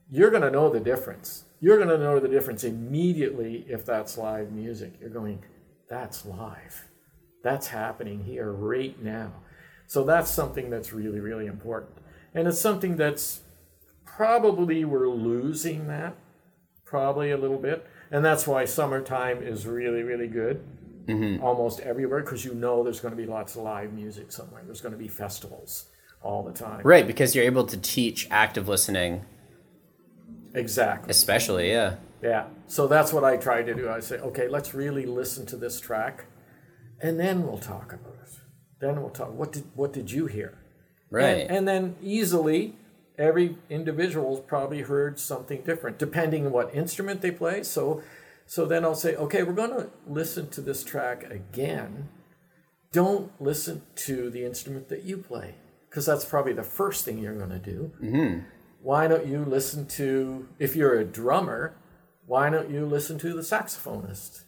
you're 0.10 0.30
going 0.30 0.44
to 0.44 0.52
know 0.52 0.70
the 0.70 0.80
difference. 0.80 1.46
You're 1.60 1.78
going 1.78 1.90
to 1.90 1.98
know 1.98 2.20
the 2.20 2.28
difference 2.28 2.64
immediately 2.64 3.66
if 3.68 3.86
that's 3.86 4.18
live 4.18 4.52
music. 4.52 4.94
You're 5.02 5.10
going, 5.10 5.44
that's 5.90 6.26
live. 6.26 6.86
That's 7.44 7.68
happening 7.68 8.24
here 8.24 8.52
right 8.52 9.02
now. 9.02 9.34
So 9.88 10.04
that's 10.04 10.30
something 10.30 10.70
that's 10.70 10.94
really, 10.94 11.20
really 11.20 11.48
important. 11.48 11.98
And 12.34 12.48
it's 12.48 12.60
something 12.60 12.96
that's 12.96 13.42
probably 14.06 14.86
we're 14.86 15.10
losing 15.10 15.88
that 15.88 16.16
probably 16.86 17.32
a 17.32 17.38
little 17.38 17.58
bit. 17.58 17.86
And 18.12 18.26
that's 18.26 18.48
why 18.48 18.66
summertime 18.66 19.44
is 19.44 19.68
really, 19.68 20.02
really 20.02 20.28
good 20.28 20.64
mm-hmm. 21.08 21.44
almost 21.44 21.80
everywhere 21.82 22.22
because 22.22 22.44
you 22.44 22.54
know 22.54 22.84
there's 22.84 23.00
going 23.00 23.12
to 23.12 23.18
be 23.18 23.28
lots 23.28 23.56
of 23.56 23.62
live 23.62 23.94
music 23.94 24.32
somewhere. 24.32 24.64
There's 24.66 24.82
going 24.82 24.94
to 24.94 24.98
be 24.98 25.08
festivals 25.08 25.86
all 26.22 26.44
the 26.44 26.54
time. 26.54 26.82
Right, 26.84 27.06
because 27.06 27.36
you're 27.36 27.46
able 27.46 27.66
to 27.68 27.78
teach 27.78 28.28
active 28.32 28.68
listening. 28.68 29.26
Exactly. 30.54 31.12
Especially, 31.12 31.70
yeah. 31.72 31.96
Yeah. 32.22 32.48
So 32.68 32.88
that's 32.88 33.14
what 33.14 33.24
I 33.24 33.38
try 33.38 33.62
to 33.62 33.74
do. 33.74 33.90
I 33.90 34.00
say, 34.00 34.18
okay, 34.18 34.48
let's 34.48 34.74
really 34.74 35.06
listen 35.06 35.46
to 35.48 35.56
this 35.56 35.80
track 35.80 36.26
and 37.02 37.20
then 37.20 37.46
we'll 37.46 37.58
talk 37.58 37.94
about 37.94 38.16
it. 38.24 38.40
Then 38.80 39.02
we'll 39.02 39.10
talk. 39.10 39.34
What 39.34 39.52
did 39.52 39.66
what 39.76 39.94
did 39.94 40.12
you 40.12 40.28
hear? 40.28 40.58
Right. 41.12 41.42
And, 41.42 41.52
and 41.52 41.68
then 41.68 41.96
easily 42.02 42.76
every 43.20 43.58
individual's 43.70 44.40
probably 44.40 44.82
heard 44.82 45.20
something 45.20 45.62
different 45.62 46.00
depending 46.00 46.46
on 46.46 46.52
what 46.52 46.74
instrument 46.74 47.22
they 47.22 47.30
play 47.30 47.62
so 47.62 48.02
so 48.48 48.66
then 48.66 48.86
i'll 48.86 48.96
say 48.96 49.16
okay 49.16 49.44
we're 49.44 49.54
going 49.54 49.70
to 49.70 49.90
listen 50.08 50.48
to 50.50 50.62
this 50.62 50.84
track 50.84 51.30
again 51.30 52.08
don't 52.92 53.30
listen 53.40 53.84
to 53.96 54.30
the 54.32 54.44
instrument 54.44 54.88
that 54.88 55.04
you 55.04 55.18
play 55.18 55.54
because 55.90 56.06
that's 56.06 56.26
probably 56.26 56.54
the 56.54 56.64
first 56.64 57.04
thing 57.04 57.20
you're 57.20 57.38
going 57.38 57.50
to 57.50 57.60
do 57.60 57.92
mm-hmm. 58.02 58.40
why 58.82 59.08
don't 59.08 59.28
you 59.28 59.44
listen 59.44 59.86
to 59.86 60.48
if 60.58 60.76
you're 60.76 60.98
a 60.98 61.06
drummer 61.06 61.76
why 62.26 62.50
don't 62.50 62.70
you 62.70 62.86
listen 62.86 63.20
to 63.20 63.34
the 63.34 63.42
saxophonist 63.42 64.44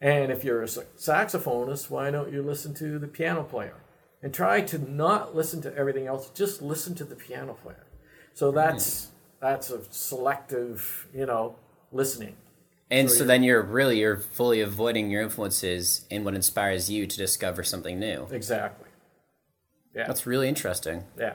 and 0.00 0.30
if 0.30 0.44
you're 0.44 0.62
a 0.62 0.66
saxophonist 0.66 1.90
why 1.90 2.10
don't 2.10 2.32
you 2.32 2.42
listen 2.42 2.74
to 2.74 2.98
the 2.98 3.08
piano 3.08 3.42
player 3.42 3.76
and 4.22 4.32
try 4.32 4.60
to 4.60 4.78
not 4.78 5.34
listen 5.34 5.60
to 5.62 5.74
everything 5.76 6.06
else 6.06 6.30
just 6.30 6.62
listen 6.62 6.94
to 6.94 7.04
the 7.04 7.16
piano 7.16 7.54
player 7.54 7.86
so 8.34 8.50
hmm. 8.50 8.56
that's 8.56 9.08
that's 9.44 9.68
a 9.68 9.80
selective, 9.90 11.06
you 11.14 11.26
know, 11.26 11.56
listening. 11.92 12.36
And 12.90 13.10
so, 13.10 13.18
so 13.18 13.24
then 13.24 13.42
you're 13.42 13.62
really 13.62 14.00
you're 14.00 14.16
fully 14.16 14.62
avoiding 14.62 15.10
your 15.10 15.22
influences 15.22 16.06
and 16.10 16.24
what 16.24 16.34
inspires 16.34 16.90
you 16.90 17.06
to 17.06 17.16
discover 17.16 17.62
something 17.62 17.98
new. 17.98 18.26
Exactly. 18.30 18.88
Yeah. 19.94 20.06
That's 20.06 20.26
really 20.26 20.48
interesting. 20.48 21.04
Yeah. 21.18 21.34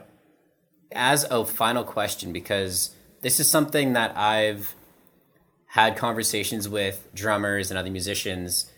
As 0.91 1.23
a 1.29 1.45
final 1.45 1.83
question, 1.83 2.33
because 2.33 2.95
this 3.21 3.39
is 3.39 3.47
something 3.47 3.93
that 3.93 4.17
I've 4.17 4.73
had 5.69 5.95
conversations 5.95 6.67
with 6.67 7.09
drummers 7.13 7.71
and 7.71 7.77
other 7.77 7.91
musicians, 7.91 8.71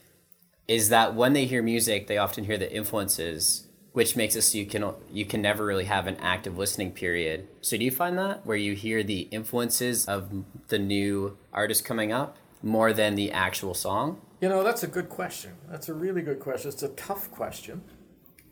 is 0.68 0.90
that 0.90 1.16
when 1.16 1.34
they 1.34 1.46
hear 1.46 1.62
music, 1.62 2.08
they 2.08 2.18
often 2.18 2.46
hear 2.46 2.58
the 2.58 2.72
influences 2.72 3.68
which 3.94 4.16
makes 4.16 4.36
it 4.36 4.42
so 4.42 4.58
you 4.58 4.66
can 4.66 4.94
you 5.12 5.26
can 5.26 5.42
never 5.42 5.66
really 5.66 5.86
have 5.86 6.08
an 6.08 6.16
active 6.18 6.58
listening 6.58 6.92
period. 6.92 7.48
So 7.62 7.78
do 7.78 7.84
you 7.84 7.92
find 7.92 8.18
that 8.18 8.46
where 8.46 8.58
you 8.58 8.74
hear 8.74 9.04
the 9.04 9.22
influences 9.32 10.06
of 10.06 10.32
the 10.70 10.80
new 10.80 11.38
artist 11.52 11.84
coming 11.84 12.12
up 12.12 12.38
more 12.64 12.94
than 12.94 13.16
the 13.16 13.32
actual 13.32 13.74
song? 13.74 14.22
You 14.40 14.50
know, 14.50 14.64
that's 14.64 14.84
a 14.84 14.88
good 14.88 15.10
question. 15.10 15.52
That's 15.70 15.90
a 15.90 15.94
really 15.94 16.22
good 16.22 16.40
question. 16.40 16.70
It's 16.70 16.84
a 16.84 16.90
tough 16.90 17.30
question. 17.32 17.84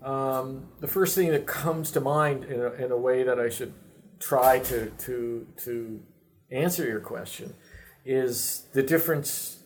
Um, 0.03 0.67
the 0.79 0.87
first 0.87 1.15
thing 1.15 1.31
that 1.31 1.47
comes 1.47 1.91
to 1.91 2.01
mind 2.01 2.45
in 2.45 2.61
a, 2.61 2.71
in 2.73 2.91
a 2.91 2.97
way 2.97 3.23
that 3.23 3.39
I 3.39 3.49
should 3.49 3.73
try 4.19 4.59
to 4.59 4.91
to 4.97 5.47
to 5.63 6.01
answer 6.51 6.85
your 6.85 6.99
question 6.99 7.53
is 8.05 8.67
the 8.73 8.83
difference 8.83 9.59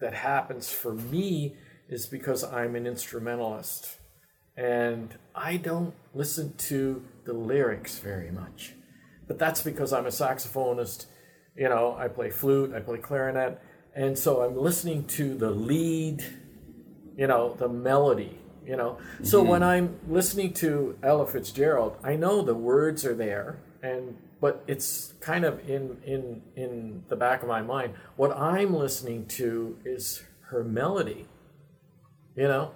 that 0.00 0.14
happens 0.14 0.70
for 0.70 0.94
me 0.94 1.56
is 1.88 2.06
because 2.06 2.44
I'm 2.44 2.74
an 2.74 2.86
instrumentalist 2.86 3.98
and 4.56 5.16
I 5.34 5.56
don't 5.56 5.94
listen 6.14 6.54
to 6.56 7.02
the 7.24 7.32
lyrics 7.32 7.98
very 7.98 8.30
much. 8.30 8.74
But 9.26 9.38
that's 9.38 9.62
because 9.62 9.92
I'm 9.92 10.06
a 10.06 10.10
saxophonist. 10.10 11.06
You 11.56 11.68
know, 11.68 11.96
I 11.98 12.08
play 12.08 12.30
flute, 12.30 12.74
I 12.74 12.80
play 12.80 12.98
clarinet, 12.98 13.60
and 13.94 14.18
so 14.18 14.42
I'm 14.42 14.56
listening 14.56 15.04
to 15.08 15.34
the 15.34 15.50
lead, 15.50 16.24
you 17.16 17.26
know, 17.26 17.54
the 17.54 17.68
melody 17.68 18.38
you 18.66 18.76
know. 18.76 18.98
So 19.22 19.40
mm-hmm. 19.40 19.50
when 19.50 19.62
I'm 19.62 19.98
listening 20.08 20.54
to 20.54 20.98
Ella 21.02 21.26
Fitzgerald, 21.26 21.96
I 22.02 22.16
know 22.16 22.42
the 22.42 22.54
words 22.54 23.04
are 23.04 23.14
there, 23.14 23.58
and 23.82 24.16
but 24.42 24.64
it's 24.66 25.14
kind 25.20 25.44
of 25.44 25.60
in 25.70 25.96
in 26.04 26.42
in 26.56 27.04
the 27.08 27.14
back 27.14 27.42
of 27.42 27.48
my 27.48 27.62
mind. 27.62 27.94
What 28.16 28.36
I'm 28.36 28.74
listening 28.74 29.24
to 29.38 29.78
is 29.84 30.24
her 30.50 30.64
melody, 30.64 31.28
you 32.36 32.48
know. 32.48 32.72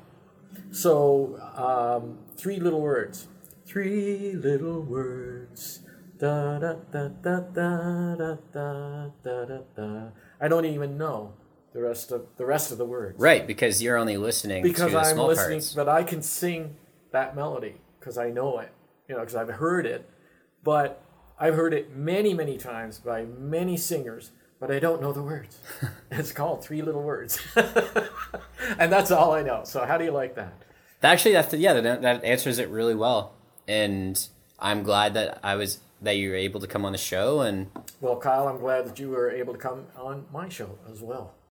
So 0.70 1.36
um, 1.56 2.20
three 2.36 2.60
little 2.60 2.80
words, 2.80 3.26
three 3.66 4.32
little 4.32 4.80
words. 4.80 5.80
Da 6.18 6.58
da 6.58 6.74
da 6.90 7.08
da 7.08 7.40
da 7.40 8.14
da 8.14 8.36
da 8.54 9.10
da 9.44 9.58
da. 9.76 10.08
I 10.40 10.48
don't 10.48 10.64
even 10.64 10.96
know 10.96 11.34
the 11.74 11.82
rest 11.82 12.10
of 12.12 12.22
the 12.38 12.46
rest 12.46 12.72
of 12.72 12.78
the 12.78 12.86
words 12.86 13.18
Right, 13.18 13.46
because 13.46 13.82
you're 13.82 13.98
only 13.98 14.16
listening 14.16 14.62
because 14.62 14.86
to 14.86 14.92
the 14.92 15.00
I'm 15.00 15.14
small 15.16 15.26
listening, 15.26 15.58
parts. 15.58 15.74
but 15.74 15.90
I 15.90 16.04
can 16.04 16.22
sing 16.22 16.76
that 17.12 17.36
melody 17.36 17.74
because 17.98 18.16
I 18.16 18.30
know 18.30 18.60
it, 18.60 18.72
you 19.08 19.14
know, 19.14 19.20
because 19.20 19.34
I've 19.34 19.50
heard 19.50 19.84
it. 19.84 20.08
But 20.64 21.02
I've 21.38 21.54
heard 21.54 21.74
it 21.74 21.94
many, 21.94 22.32
many 22.32 22.56
times 22.56 22.98
by 22.98 23.24
many 23.24 23.76
singers, 23.76 24.30
but 24.58 24.70
I 24.70 24.78
don't 24.78 25.02
know 25.02 25.12
the 25.12 25.22
words. 25.22 25.58
it's 26.10 26.32
called 26.32 26.64
Three 26.64 26.82
Little 26.82 27.02
Words, 27.02 27.38
and 28.78 28.90
that's 28.90 29.10
all 29.10 29.32
I 29.32 29.42
know. 29.42 29.62
So 29.64 29.84
how 29.84 29.98
do 29.98 30.04
you 30.04 30.12
like 30.12 30.34
that? 30.36 30.54
Actually, 31.02 31.32
that's 31.32 31.52
yeah, 31.54 31.74
that, 31.74 32.02
that 32.02 32.24
answers 32.24 32.58
it 32.58 32.68
really 32.70 32.94
well, 32.94 33.34
and 33.68 34.26
I'm 34.58 34.82
glad 34.82 35.14
that 35.14 35.38
I 35.42 35.56
was 35.56 35.78
that 36.00 36.16
you 36.16 36.30
were 36.30 36.36
able 36.36 36.60
to 36.60 36.66
come 36.66 36.84
on 36.84 36.92
the 36.92 36.98
show 36.98 37.40
and 37.40 37.70
Well, 38.00 38.16
Kyle, 38.16 38.48
I'm 38.48 38.58
glad 38.58 38.86
that 38.86 38.98
you 38.98 39.10
were 39.10 39.30
able 39.30 39.52
to 39.52 39.58
come 39.58 39.86
on 39.96 40.26
my 40.32 40.48
show 40.48 40.78
as 40.90 41.00
well. 41.00 41.34